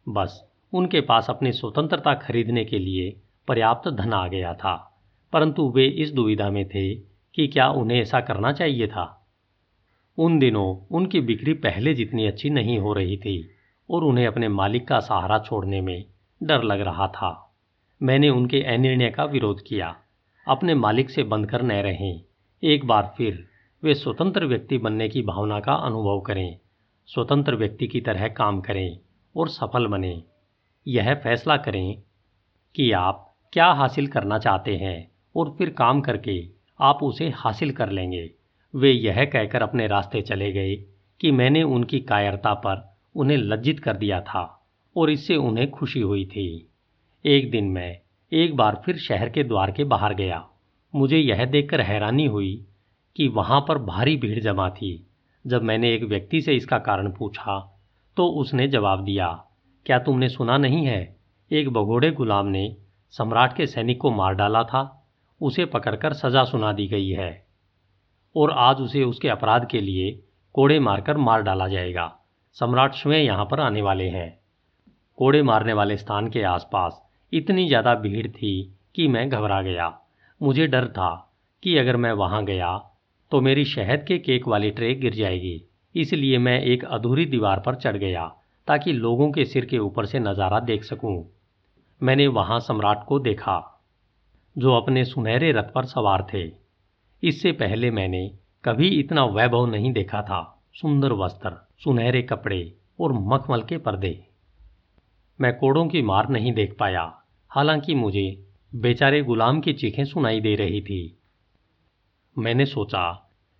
[0.09, 4.93] बस, उनके पास अपनी स्वतंत्रता खरीदने के लिए पर्याप्त धन आ गया था।
[5.33, 6.95] परंतु वे इस दुविधा में थे
[7.35, 9.27] कि क्या उन्हें ऐसा करना चाहिए था।
[10.17, 13.49] उन दिनों उनकी बिक्री पहले जितनी अच्छी नहीं हो रही थी
[13.89, 16.05] और उन्हें अपने मालिक का सहारा छोड़ने में
[16.43, 17.55] डर लग रहा था।
[18.03, 19.95] मैंने उनके अनिर्णय का विरोध किया।
[20.47, 22.21] अपने मालिक से बंधकर न रहें।
[22.63, 23.47] एक बार फिर
[23.83, 26.59] वे स्वतंत्र व्यक्ति बनने की भावना का अनुभव करें।
[27.07, 28.97] स्वतंत्र व्यक्ति की तरह काम करें
[29.35, 30.23] और सफल बने।
[30.87, 32.01] यह फैसला करें
[32.75, 36.49] कि आप क्या हासिल करना चाहते हैं और फिर काम करके
[36.81, 38.31] आप उसे हासिल कर लेंगे।
[38.75, 40.75] वे यह कहकर अपने रास्ते चले गए
[41.19, 44.67] कि मैंने उनकी कायरता पर उन्हें लज्जित कर दिया था
[44.97, 46.69] और इससे उन्हें खुशी हुई थी।
[47.25, 47.99] एक दिन मैं
[48.33, 50.49] एक बार फिर शहर के द्वार के बाहर गया।
[50.95, 52.65] मुझे यह देखकर हैरानी हुई
[53.15, 55.06] कि वहाँ पर भारी भीड़ जमा थी।
[55.47, 57.59] जब मैंने एक व्यक्ति से इसका कारण पूछा
[58.17, 59.27] तो उसने जवाब दिया,
[59.85, 61.17] क्या तुमने सुना नहीं है,
[61.51, 62.75] एक भगोड़े गुलाम ने
[63.13, 64.81] सम्राट के सैनिक को मार डाला था,
[65.41, 67.45] उसे पकड़कर सजा सुना दी गई है,
[68.35, 70.11] और आज उसे उसके अपराध के लिए
[70.55, 72.11] कोड़े मारकर मार डाला जाएगा,
[72.57, 74.29] सम्राट स्वयं यहाँ पर आने वाले हैं।
[75.17, 77.01] कोड़े मारने वाले स्थान के आसपास
[77.33, 78.51] इतनी ज़्यादा भीड़ थी
[78.95, 79.93] कि मैं घबरा गया,
[80.41, 81.09] मुझे डर था
[81.63, 82.69] कि अगर मैं वहाँ गया
[83.31, 85.61] तो मेरी शहद के केक वाली ट्रे गिर जाएगी।
[85.95, 88.27] इसलिए मैं एक अधूरी दीवार पर चढ़ गया,
[88.67, 91.23] ताकि लोगों के सिर के ऊपर से नज़ारा देख सकूँ।
[92.01, 93.83] मैंने वहाँ सम्राट को देखा,
[94.55, 96.43] जो अपने सुनहरे रथ पर सवार थे।
[97.23, 98.31] इससे पहले मैंने
[98.63, 100.41] कभी इतना वैभव नहीं देखा था,
[100.73, 101.51] सुंदर वस्त्र,
[101.83, 104.19] सुनहरे कपड़े और मखमल के पर्दे।
[105.39, 107.11] मैं कोड़ों की मार नहीं देख पाया,
[107.51, 111.17] हालाँकि मुझे बेचारे गुलाम की चीखें सुनाई दे रही थी।
[112.37, 113.03] मैंने सोचा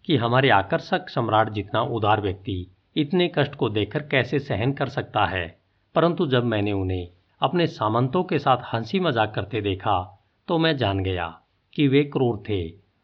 [0.07, 2.55] कि हमारे आकर्षक सम्राट जितना उदार व्यक्ति
[2.95, 5.47] इतने कष्ट को देखकर कैसे सहन कर सकता है।
[5.95, 7.07] परंतु जब मैंने उन्हें
[7.41, 9.97] अपने सामंतों के साथ हँसी मज़ाक करते देखा
[10.47, 11.27] तो मैं जान गया
[11.73, 12.59] कि वे क्रूर थे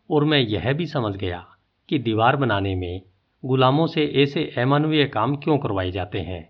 [0.10, 1.46] और मैं यह भी समझ गया
[1.90, 3.02] कि दीवार बनाने में
[3.44, 6.44] गुलामों से ऐसे अमानवीय काम क्यों करवाए जाते हैं।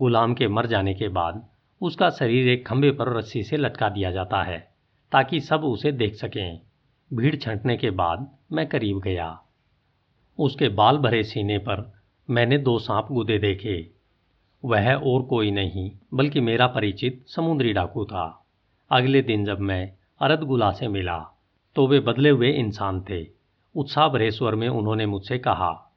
[0.00, 1.42] गुलाम के मर जाने के बाद
[1.80, 4.58] उसका शरीर एक खंभे पर रस्सी से लटका दिया जाता है
[5.12, 6.60] ताकि सब उसे देख सकें।
[7.12, 9.42] भीड़ छंटने के बाद मैं करीब गया।
[10.38, 11.92] उसके बाल भरे सीने पर
[12.30, 13.90] मैंने दो सांप गुदे देखे।
[14.64, 18.46] वह और कोई नहीं, बल्कि मेरा परिचित समुद्री डाकू था।
[18.90, 21.18] अगले दिन जब मैं अरदगुला से मिला
[21.76, 23.26] तो वे बदले हुए इंसान थे।
[23.76, 25.92] उत्साह भरे स्वर में उन्होंने मुझसे कहा,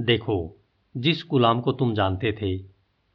[0.00, 0.56] देखो,
[0.96, 2.64] जिस गुलाम को तुम जानते थे,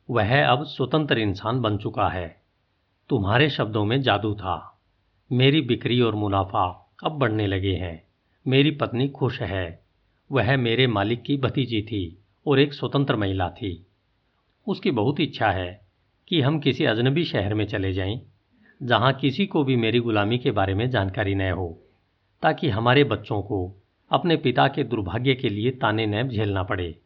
[0.09, 2.41] वह अब स्वतंत्र इंसान बन चुका है।
[3.09, 4.79] तुम्हारे शब्दों में जादू था।
[5.31, 8.03] मेरी बिक्री और मुनाफा अब बढ़ने लगे हैं।
[8.47, 9.83] मेरी पत्नी खुश है।
[10.31, 13.85] वह मेरे मालिक की भतीजी थी और एक स्वतंत्र महिला थी।
[14.67, 15.81] उसकी बहुत इच्छा है
[16.27, 18.21] कि हम किसी अजनबी शहर में चले जाएँ,
[18.83, 21.81] जहाँ किसी को भी मेरी गुलामी के बारे में जानकारी न हो
[22.41, 23.75] ताकि हमारे बच्चों को
[24.11, 26.99] अपने पिता के दुर्भाग्य के लिए ताने न झेलना पड़े।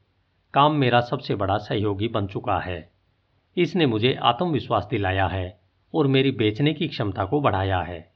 [0.53, 2.91] काम मेरा सबसे बड़ा सहयोगी बन चुका है।
[3.57, 5.59] इसने मुझे आत्मविश्वास दिलाया है
[5.93, 8.12] और मेरी बेचने की क्षमता को बढ़ाया है।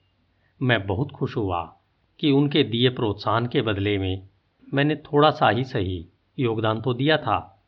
[0.62, 1.76] मैं बहुत खुश हुआ
[2.20, 4.28] कि उनके दिए प्रोत्साहन के बदले में
[4.74, 6.08] मैंने थोड़ा सा ही सही
[6.40, 7.66] योगदान तो दिया था।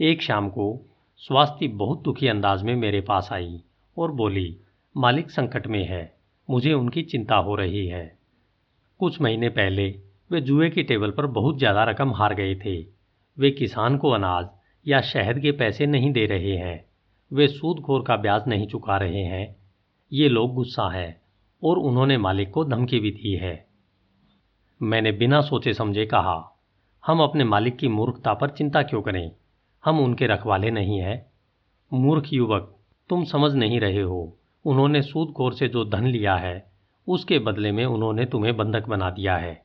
[0.00, 3.62] एक शाम को स्वास्थ्य बहुत दुखी अंदाज में मेरे पास आई
[3.98, 4.56] और बोली,
[4.96, 6.16] मालिक संकट में है,
[6.50, 8.18] मुझे उनकी चिंता हो रही है।
[8.98, 12.80] कुछ महीने पहले वे जुए की टेबल पर बहुत ज़्यादा रकम हार गए थे।
[13.38, 14.48] वे किसान को अनाज
[14.86, 16.84] या शहद के पैसे नहीं दे रहे हैं।
[17.32, 19.56] वे सूदखोर का ब्याज नहीं चुका रहे हैं।
[20.12, 21.19] ये लोग गुस्सा है।
[21.64, 23.66] और उन्होंने मालिक को धमकी भी दी है।
[24.82, 26.60] मैंने बिना सोचे समझे कहा,
[27.06, 29.32] हम अपने मालिक की मूर्खता पर चिंता क्यों करें?
[29.84, 31.26] हम उनके रखवाले नहीं हैं।
[31.92, 32.76] मूर्ख युवक,
[33.08, 36.72] तुम समझ नहीं रहे हो। उन्होंने सूदखोर से जो धन लिया है,
[37.08, 39.64] उसके बदले में उन्होंने तुम्हें बंधक बना दिया है।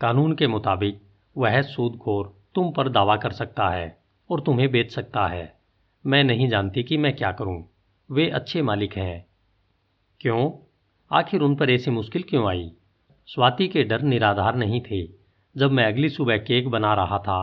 [0.00, 1.00] कानून के मुताबिक,
[1.36, 3.98] वह सूदखोर तुम पर दावा कर सकता है
[4.30, 5.58] और तुम्हें बेच सकता है।
[6.06, 7.64] मैं नहीं जानती कि मैं क्या करूँ।
[8.10, 9.26] वे अच्छे मालिक हैं।
[10.20, 10.50] क्यों?
[11.10, 12.70] आखिर उन पर ऐसी मुश्किल क्यों आई?
[13.28, 15.02] स्वाति के डर निराधार नहीं थे।
[15.56, 17.42] जब मैं अगली सुबह केक बना रहा था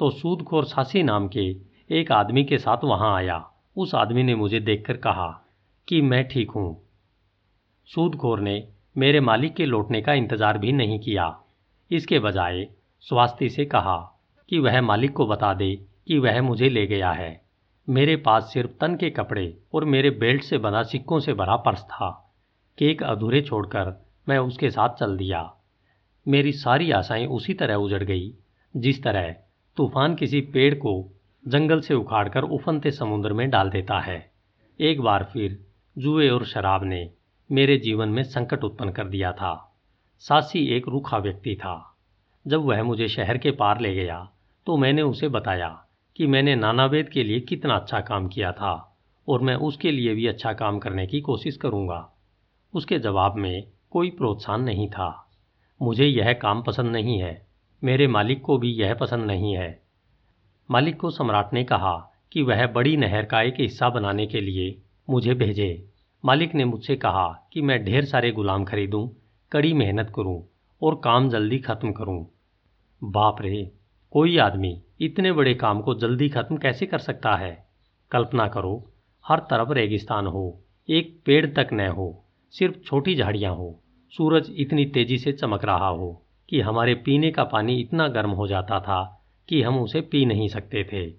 [0.00, 1.44] तो सूदखोर सासी नाम के
[1.90, 3.44] एक आदमी के साथ वहाँ आया।
[3.76, 5.28] उस आदमी ने मुझे देखकर कहा
[5.88, 6.76] कि मैं ठीक हूँ।
[7.88, 8.62] सूदखोर ने
[8.96, 11.34] मेरे मालिक के लौटने का इंतज़ार भी नहीं किया।
[11.90, 12.66] इसके बजाय
[13.06, 13.96] स्वास्थ्य से कहा
[14.48, 15.74] कि वह मालिक को बता दे
[16.06, 17.40] कि वह मुझे ले गया है।
[17.88, 21.82] मेरे पास सिर्फ़ तन के कपड़े और मेरे बेल्ट से बना सिक्कों से भरा पर्स
[21.82, 22.27] था।
[22.78, 23.92] केक अधूरे छोड़कर
[24.28, 25.40] मैं उसके साथ चल दिया।
[26.26, 28.32] मेरी सारी आशाएँ उसी तरह उजड़ गई,
[28.74, 29.30] जिस तरह
[29.76, 30.92] तूफ़ान किसी पेड़ को
[31.44, 34.30] जंगल से उखाड़कर उफनते समुद्र में डाल देता है।
[34.80, 35.58] एक बार फिर
[35.98, 37.10] जुए और शराब ने
[37.50, 39.54] मेरे जीवन में संकट उत्पन्न कर दिया था।
[40.18, 41.74] सासी एक रूखा व्यक्ति था।
[42.46, 44.28] जब वह मुझे शहर के पार ले गया
[44.66, 45.68] तो मैंने उसे बताया
[46.16, 48.74] कि मैंने नानावेद के लिए कितना अच्छा काम किया था
[49.28, 51.98] और मैं उसके लिए भी अच्छा काम करने की कोशिश करूँगा।
[52.74, 55.30] उसके जवाब में कोई प्रोत्साहन नहीं था।
[55.82, 57.46] मुझे यह काम पसंद नहीं है।
[57.84, 59.82] मेरे मालिक को भी यह पसंद नहीं है।
[60.70, 64.82] मालिक को सम्राट ने कहा कि वह बड़ी नहर का एक हिस्सा बनाने के लिए
[65.10, 65.88] मुझे भेजे।
[66.24, 69.08] मालिक ने मुझसे कहा कि मैं ढेर सारे गुलाम खरीदूं,
[69.52, 70.48] कड़ी मेहनत करूँ
[70.82, 72.26] और काम जल्दी खत्म करूँ।
[73.04, 73.72] बाप रे,
[74.10, 77.68] कोई आदमी इतने बड़े काम को जल्दी खत्म कैसे कर सकता है?
[78.10, 78.92] कल्पना करो,
[79.26, 83.80] हर तरफ़ रेगिस्तान हो, एक पेड़ तक न हो। सिर्फ़ छोटी झाड़ियाँ हो।
[84.10, 88.46] सूरज इतनी तेज़ी से चमक रहा हो कि हमारे पीने का पानी इतना गर्म हो
[88.46, 91.10] जाता था कि हम उसे पी नहीं सकते थे।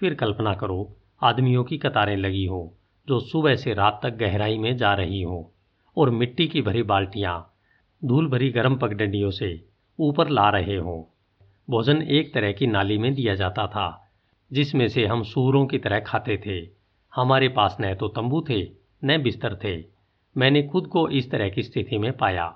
[0.00, 4.76] फिर कल्पना करो, आदमियों की कतारें लगी हों, जो सुबह से रात तक गहराई में
[4.76, 5.52] जा रही हो,
[5.96, 7.52] और मिट्टी की भरी बाल्टियाँ,
[8.04, 9.64] धूल भरी गर्म पगडंडियों से
[10.00, 11.12] ऊपर ला रहे हों।
[11.70, 14.10] भोजन एक तरह की नाली में दिया जाता था,
[14.52, 16.68] जिसमें से हम सूरों की तरह खाते थे।
[17.14, 18.70] हमारे पास न तो तंबू थे,
[19.04, 19.95] न बिस्तर थे।
[20.36, 22.54] मैंने खुद को इस तरह की स्थिति में पाया।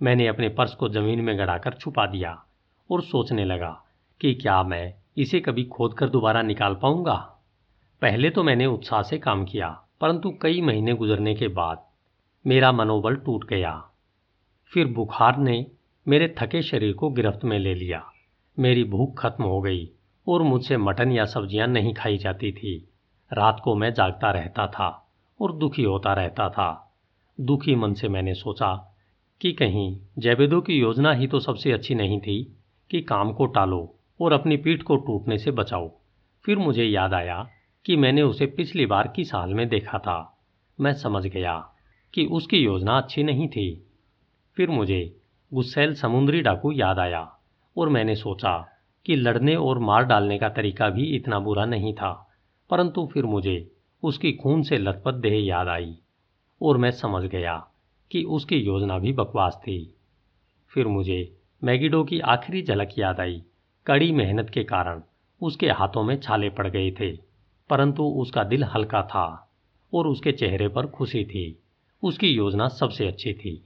[0.00, 2.38] मैंने अपने पर्स को ज़मीन में गड़ाकर छुपा दिया
[2.90, 3.70] और सोचने लगा
[4.20, 7.14] कि क्या मैं इसे कभी खोद कर दोबारा निकाल पाऊँगा?
[8.02, 9.68] पहले तो मैंने उत्साह से काम किया,
[10.00, 11.84] परंतु कई महीने गुजरने के बाद
[12.44, 13.72] मेरा मनोबल टूट गया।
[14.72, 15.66] फिर बुखार ने
[16.06, 18.02] मेरे थके शरीर को गिरफ्त में ले लिया।
[18.58, 19.88] मेरी भूख खत्म हो गई
[20.26, 22.76] और मुझसे मटन या सब्ज़ियाँ नहीं खाई जाती थी।
[23.30, 24.88] रात को मैं जागता रहता था
[25.40, 26.85] और दुखी होता रहता था।
[27.40, 28.74] दुखी मन से मैंने सोचा
[29.40, 32.56] कि कहीं जैवेदों की योजना ही तो सबसे अच्छी नहीं थी
[32.90, 35.90] कि काम को टालो और अपनी पीठ को टूटने से बचाओ।
[36.44, 37.48] फिर मुझे याद आया
[37.84, 40.38] कि मैंने उसे पिछली बार किस हाल में देखा था।
[40.80, 41.58] मैं समझ गया
[42.14, 43.86] कि उसकी योजना अच्छी नहीं थी।
[44.56, 45.20] फिर मुझे
[45.52, 47.38] गुस्सैल समुद्री डाकू याद आया
[47.76, 48.56] और मैंने सोचा
[49.06, 52.12] कि लड़ने और मार डालने का तरीका भी इतना बुरा नहीं था,
[52.70, 53.72] परंतु फिर मुझे
[54.02, 55.94] उसकी खून से लथपथ देह याद आई।
[56.60, 57.56] और मैं समझ गया
[58.10, 59.78] कि उसकी योजना भी बकवास थी।
[60.72, 63.42] फिर मुझे मैगिडो की आखिरी झलक याद आई।
[63.86, 65.02] कड़ी मेहनत के कारण
[65.40, 67.10] उसके हाथों में छाले पड़ गए थे,
[67.70, 69.52] परंतु उसका दिल हल्का था
[69.92, 71.62] और उसके चेहरे पर खुशी थी।
[72.02, 73.62] उसकी योजना सबसे अच्छी थी।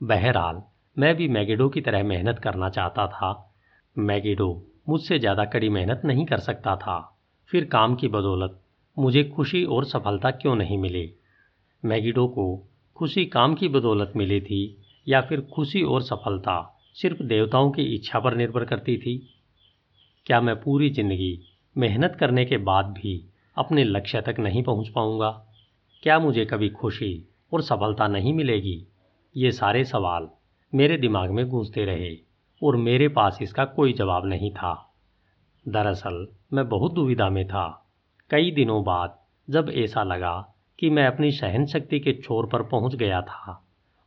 [0.00, 0.62] बहरहाल,
[0.96, 3.54] मैं भी मैगिडो की तरह मेहनत करना चाहता था।
[3.96, 4.50] मैगिडो
[4.88, 6.98] मुझसे ज़्यादा कड़ी मेहनत नहीं कर सकता था।
[7.50, 8.60] फिर काम की बदौलत
[8.96, 11.12] मुझे खुशी और सफलता क्यों नहीं मिली?
[11.84, 17.70] मैगिडो को खुशी काम की बदौलत मिली थी या फिर खुशी और सफलता सिर्फ़ देवताओं
[17.70, 19.34] की इच्छा पर निर्भर करती थी?
[20.26, 21.40] क्या मैं पूरी ज़िंदगी
[21.76, 23.24] मेहनत करने के बाद भी
[23.56, 25.46] अपने लक्ष्य तक नहीं पहुँच पाऊँगा?
[26.02, 28.86] क्या मुझे कभी खुशी और सफलता नहीं मिलेगी?
[29.36, 30.28] ये सारे सवाल
[30.74, 32.16] मेरे दिमाग में गूंजते रहे
[32.62, 34.94] और मेरे पास इसका कोई जवाब नहीं था।
[35.68, 37.90] दरअसल, मैं बहुत दुविधा में था।
[38.30, 39.18] कई दिनों बाद
[39.50, 43.62] जब ऐसा लगा कि मैं अपनी सहन शक्ति के छोर पर पहुँच गया था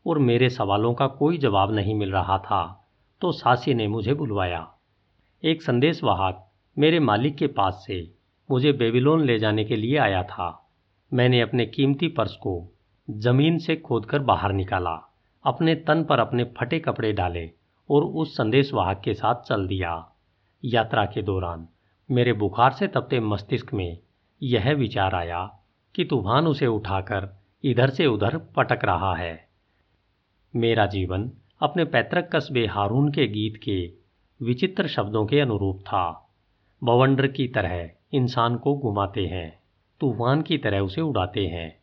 [0.05, 2.63] और मेरे सवालों का कोई जवाब नहीं मिल रहा था
[3.21, 4.67] तो सासी ने मुझे बुलवाया।
[5.43, 6.47] एक संदेशवाहक
[6.77, 7.99] मेरे मालिक के पास से
[8.49, 10.47] मुझे बेबीलोन ले जाने के लिए आया था।
[11.11, 12.53] मैंने अपने कीमती पर्स को
[13.07, 14.95] ज़मीन से खोदकर बाहर निकाला,
[15.45, 17.49] अपने तन पर अपने फटे कपड़े डाले
[17.89, 19.93] और उस संदेशवाहक के साथ चल दिया।
[20.63, 21.67] यात्रा के दौरान
[22.09, 23.97] मेरे बुखार से तपते मस्तिष्क में
[24.41, 25.49] यह विचार आया
[25.95, 29.47] कि तूफ़ान उसे उठाकर इधर से उधर पटक रहा है।
[30.55, 31.31] मेरा जीवन
[31.61, 33.93] अपने पैतृक कस्बे हारून के गीत के
[34.45, 36.29] विचित्र शब्दों के अनुरूप था।
[36.83, 39.59] बवंडर की तरह इंसान को घुमाते हैं,
[39.99, 41.79] तूफ़ान की तरह उसे उड़ाते हैं,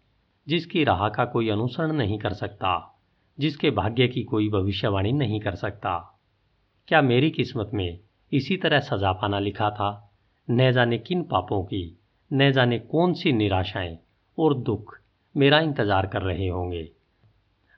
[0.49, 2.99] जिसकी राह का कोई अनुसरण नहीं कर सकता,
[3.39, 6.21] जिसके भाग्य की कोई भविष्यवाणी नहीं कर सकता।
[6.89, 7.99] क्या मेरी किस्मत में
[8.33, 10.13] इसी तरह सजा पाना लिखा था,
[10.51, 11.98] न जाने किन पापों की
[12.31, 13.97] न जाने कौन सी निराशाएँ
[14.39, 14.95] और दुख
[15.35, 16.89] मेरा इंतज़ार कर रहे होंगे।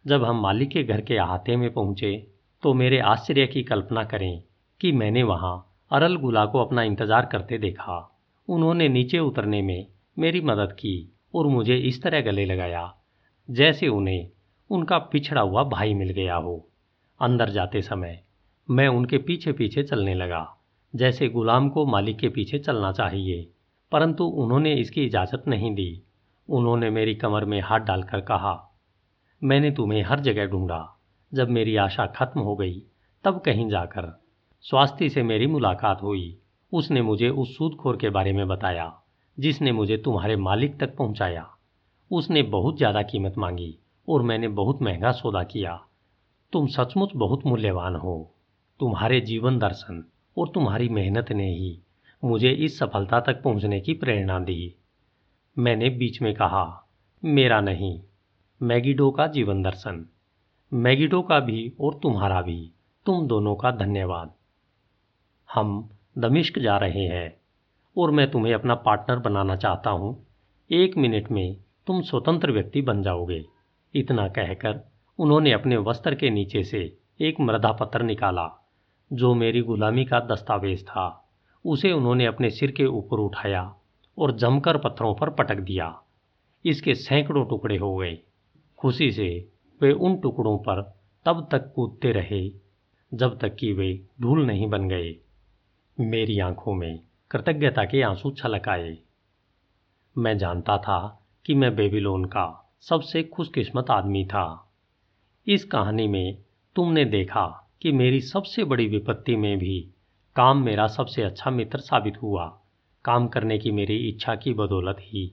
[0.04, 2.16] जब हम मालिक के घर के अहाते में पहुँचे
[2.62, 4.42] तो मेरे आश्चर्य की कल्पना करें
[4.80, 5.54] कि मैंने वहाँ
[5.90, 7.98] अरल गुला को अपना इंतज़ार करते देखा।
[8.48, 9.86] उन्होंने नीचे उतरने में
[10.16, 12.92] मेरी मदद की और मुझे इस तरह गले लगाया,
[13.48, 14.28] जैसे उन्हें
[14.70, 16.56] उनका पिछड़ा हुआ भाई मिल गया हो।
[17.20, 18.20] अंदर जाते समय
[18.68, 20.46] मैं उनके पीछे पीछे चलने लगा,
[20.94, 23.48] जैसे गुलाम को मालिक के पीछे चलना चाहिए।
[23.92, 26.02] परंतु उन्होंने इसकी इजाज़त नहीं दी।
[26.48, 28.70] उन्होंने मेरी कमर में हाथ डालकर कहा,
[29.42, 30.96] मैंने तुम्हें हर जगह ढूंढा।
[31.32, 32.82] जब मेरी आशा खत्म हो गई,
[33.24, 34.20] तब कहीं जाकर।
[34.64, 36.38] स्वास्थ्य से मेरी मुलाकात हुई।
[36.72, 38.92] उसने मुझे उस सूदखोर के बारे में बताया,
[39.38, 41.46] जिसने मुझे तुम्हारे मालिक तक पहुँचाया।
[42.10, 43.78] उसने बहुत ज़्यादा कीमत मांगी
[44.08, 45.80] और मैंने बहुत महँगा सौदा किया।
[46.52, 48.34] तुम सचमुच बहुत मूल्यवान हो।
[48.80, 50.04] तुम्हारे जीवन दर्शन
[50.38, 51.78] और तुम्हारी मेहनत ने ही
[52.24, 54.74] मुझे इस सफलता तक पहुँचने की प्रेरणा दी।
[55.58, 56.88] मैंने बीच में कहा,
[57.24, 58.00] मेरा नहीं,
[58.62, 60.06] मैगिडो का जीवन दर्शन,
[60.72, 62.72] मैगिडो का भी और तुम्हारा भी,
[63.06, 64.32] तुम दोनों का धन्यवाद।
[65.52, 67.40] हम दमिश्क जा रहे हैं
[67.96, 70.26] और मैं तुम्हें अपना पार्टनर बनाना चाहता हूँ।
[70.70, 71.56] एक मिनट में
[71.86, 73.44] तुम स्वतंत्र व्यक्ति बन जाओगे।
[73.94, 74.80] इतना कहकर
[75.18, 78.68] उन्होंने अपने वस्त्र के नीचे से एक मृदा पत्र निकाला,
[79.12, 81.19] जो मेरी गुलामी का दस्तावेज़ था।
[81.66, 83.76] उसे उन्होंने अपने सिर के ऊपर उठाया
[84.18, 86.02] और जमकर पत्थरों पर पटक दिया।
[86.66, 88.18] इसके सैकड़ों टुकड़े हो गए।
[88.78, 89.48] खुशी से
[89.82, 92.50] वे उन टुकड़ों पर तब तक कूदते रहे,
[93.14, 95.16] जब तक कि वे धूल नहीं बन गए।
[96.00, 97.00] मेरी आँखों में
[97.30, 98.98] कृतज्ञता के आँसू छलक आए।
[100.18, 104.72] मैं जानता था कि मैं बेबीलोन का सबसे खुशकिस्मत आदमी था।
[105.46, 106.38] इस कहानी में
[106.76, 109.88] तुमने देखा कि मेरी सबसे बड़ी विपत्ति में भी
[110.36, 112.60] काम मेरा सबसे अच्छा मित्र साबित हुआ।
[113.04, 115.32] काम करने की मेरी इच्छा की बदौलत ही।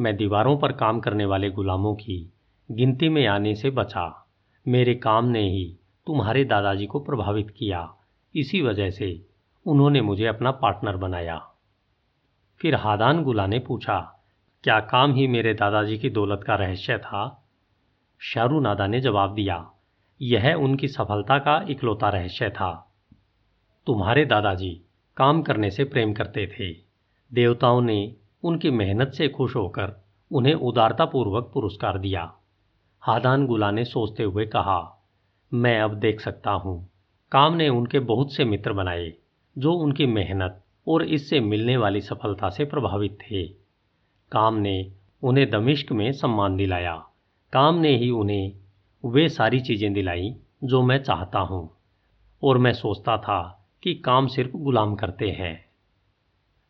[0.00, 2.32] मैं दीवारों पर काम करने वाले गुलामों की
[2.70, 4.26] गिनती में आने से बचा।
[4.68, 5.76] मेरे काम ने ही
[6.06, 7.94] तुम्हारे दादाजी को प्रभावित किया।
[8.34, 9.26] इसी वजह से
[9.66, 11.38] उन्होंने मुझे अपना पार्टनर बनाया।
[12.60, 14.24] फिर हादान गुला ने पूछा,
[14.64, 17.46] क्या काम ही मेरे दादाजी की दौलत का रहस्य था?
[18.18, 19.70] शारू नादा ने जवाब दिया,
[20.22, 22.85] यह उनकी सफलता का इकलौता रहस्य था।
[23.86, 24.80] तुम्हारे दादाजी
[25.16, 26.72] काम करने से प्रेम करते थे।
[27.34, 32.34] देवताओं ने उनकी मेहनत से खुश होकर उन्हें उदारतापूर्वक पुरस्कार दिया।
[33.00, 35.04] हादान गुला ने सोचते हुए कहा,
[35.54, 36.90] मैं अब देख सकता हूँ।
[37.32, 39.12] काम ने उनके बहुत से मित्र बनाए,
[39.58, 43.46] जो उनकी मेहनत और इससे मिलने वाली सफलता से प्रभावित थे।
[44.32, 47.06] काम ने उन्हें दमिश्क में सम्मान दिलाया।
[47.52, 48.52] काम ने ही उन्हें
[49.04, 50.34] वे सारी चीज़ें दिलाई,
[50.64, 51.76] जो मैं चाहता हूँ।
[52.42, 55.64] और मैं सोचता था कि काम सिर्फ़ गुलाम करते हैं।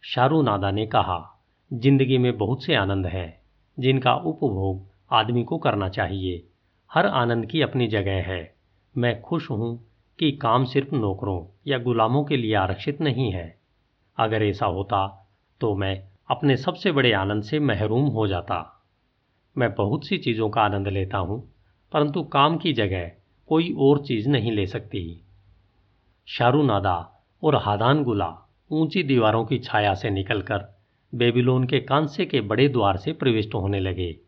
[0.04, 1.40] शारू नादा ने कहा,
[1.72, 3.40] ज़िंदगी में बहुत से आनंद हैं,
[3.78, 6.48] जिनका उपभोग आदमी को करना चाहिए।
[6.94, 8.54] हर आनंद की अपनी जगह है।
[8.96, 9.88] मैं खुश हूँ
[10.18, 13.58] कि काम सिर्फ़ नौकरों या गुलामों के लिए आरक्षित नहीं है।
[14.18, 15.28] अगर ऐसा होता
[15.60, 18.84] तो मैं अपने सबसे बड़े आनंद से महरूम हो जाता।
[19.58, 21.52] मैं बहुत सी चीज़ों का आनंद लेता हूँ,
[21.92, 23.12] परंतु काम की जगह
[23.48, 25.22] कोई और चीज़ नहीं ले सकती।
[26.28, 28.34] शारू नादा और हादान गुला
[28.72, 30.78] ऊँची दीवारों की छाया से निकलकर
[31.14, 34.20] बेबीलोन के कांसे के बड़े द्वार से प्रविष्ट होने लगे।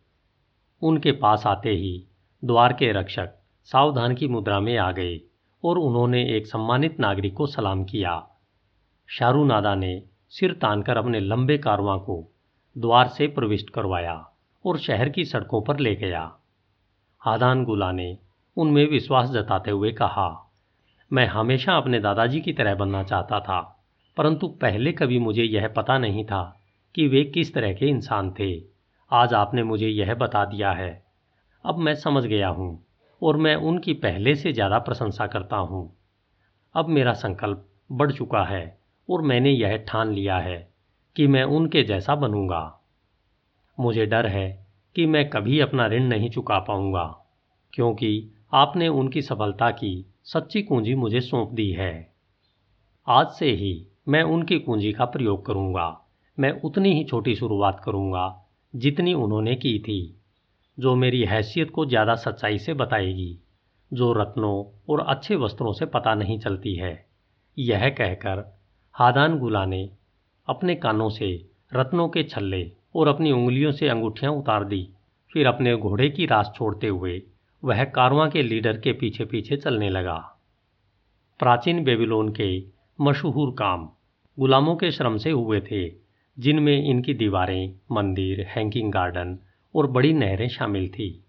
[0.82, 2.06] उनके पास आते ही
[2.44, 3.30] द्वार के रक्षक
[3.64, 5.20] सावधान की मुद्रा में आ गए
[5.64, 8.28] और उन्होंने एक सम्मानित नागरिक को सलाम किया।
[9.06, 12.32] शारू नादा ने सिर तानकर अपने लंबे कारवां को
[12.78, 14.32] द्वार से प्रविष्ट करवाया
[14.66, 16.36] और शहर की सड़कों पर ले गया।
[17.18, 18.18] हादान गुला ने
[18.56, 20.44] उनमें विश्वास जताते हुए कहा
[21.10, 23.60] मैं हमेशा अपने दादाजी की तरह बनना चाहता था,
[24.16, 26.42] परंतु पहले कभी मुझे यह पता नहीं था
[26.94, 28.50] कि वे किस तरह के इंसान थे।
[29.10, 30.90] आज आपने मुझे यह बता दिया है।
[31.64, 32.68] अब मैं समझ गया हूँ
[33.22, 35.82] और मैं उनकी पहले से ज़्यादा प्रशंसा करता हूँ।
[36.74, 38.78] अब मेरा संकल्प बढ़ चुका है
[39.08, 40.58] और मैंने यह ठान लिया है
[41.16, 42.62] कि मैं उनके जैसा बनूँगा।
[43.78, 44.48] मुझे डर है
[44.96, 47.04] कि मैं कभी अपना ऋण नहीं चुका पाऊँगा,
[47.74, 52.14] क्योंकि आपने उनकी सफलता की सच्ची कुंजी मुझे सौंप दी है।
[53.08, 56.00] आज से ही मैं उनकी कुंजी का प्रयोग करूँगा।
[56.38, 58.44] मैं उतनी ही छोटी शुरुआत करूँगा,
[58.76, 60.20] जितनी उन्होंने की थी,
[60.78, 63.38] जो मेरी हैसियत को ज़्यादा सच्चाई से बताएगी,
[63.92, 67.06] जो रत्नों और अच्छे वस्त्रों से पता नहीं चलती है।
[67.58, 68.44] यह कहकर
[68.92, 69.90] हादान गुला ने
[70.48, 74.88] अपने कानों से रत्नों के छल्ले और अपनी उंगलियों से अंगूठियाँ उतार दी,
[75.32, 77.22] फिर अपने घोड़े की रास छोड़ते हुए
[77.62, 80.16] वह कारवां के लीडर के पीछे पीछे चलने लगा।
[81.40, 82.64] प्राचीन बेबीलोन के
[83.00, 83.88] मशहूर काम
[84.38, 85.88] गुलामों के श्रम से हुए थे,
[86.38, 89.38] जिनमें इनकी दीवारें, मंदिर, हैंगिंग गार्डन
[89.74, 91.24] और बड़ी नहरें शामिल थी।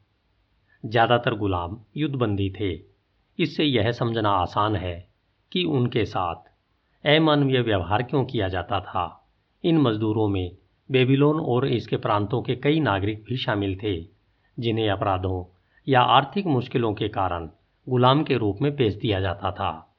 [0.86, 2.71] ज़्यादातर गुलाम युद्धबंदी थे।
[3.39, 5.09] इससे यह समझना आसान है
[5.51, 6.47] कि उनके साथ
[7.05, 9.30] अमानवीय व्यवहार क्यों किया जाता था।
[9.63, 10.51] इन मजदूरों में
[10.89, 14.01] बेबीलोन और इसके प्रांतों के कई नागरिक भी शामिल थे,
[14.57, 15.43] जिन्हें अपराधों
[15.88, 17.49] या आर्थिक मुश्किलों के कारण
[17.89, 19.95] गुलाम के रूप में बेच दिया जाता था।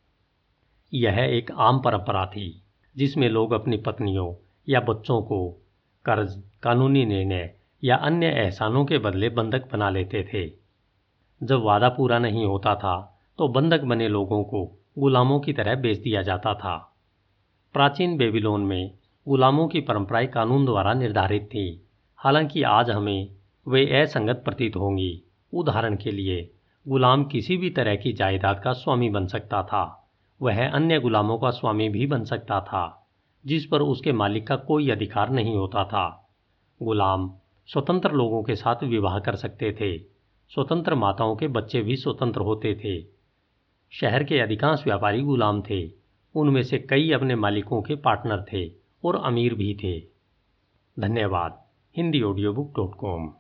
[0.94, 2.62] यह एक आम परंपरा थी,
[2.96, 4.34] जिसमें लोग अपनी पत्नियों
[4.68, 5.50] या बच्चों को
[6.04, 7.54] कर्ज, कानूनी निर्णय
[7.84, 10.52] या अन्य एहसानों के बदले बंधक बना लेते थे।
[11.42, 14.64] जब वादा पूरा नहीं होता था तो बंधक बने लोगों को
[14.98, 16.76] गुलामों की तरह बेच दिया जाता था।
[17.72, 18.90] प्राचीन बेबीलोन में
[19.28, 23.28] गुलामों की परंपराएँ कानून द्वारा निर्धारित थी। हालाँकि आज हमें
[23.68, 25.22] वे असंगत प्रतीत होंगी।
[25.54, 26.50] उदाहरण के लिए,
[26.88, 30.10] गुलाम किसी भी तरह की जायदाद का स्वामी बन सकता था।
[30.42, 33.08] वह अन्य गुलामों का स्वामी भी बन सकता था,
[33.46, 36.30] जिस पर उसके मालिक का कोई अधिकार नहीं होता था।
[36.82, 37.34] गुलाम
[37.66, 39.98] स्वतंत्र लोगों के साथ विवाह कर सकते थे।
[40.54, 43.04] स्वतंत्र माताओं के बच्चे भी स्वतंत्र होते थे।
[43.90, 45.90] शहर के अधिकांश व्यापारी गुलाम थे।
[46.34, 48.72] उनमें से कई अपने मालिकों के पार्टनर थे
[49.04, 50.00] और अमीर भी थे।
[51.02, 51.62] धन्यवाद।
[51.96, 53.34] Hindi audio book dot com.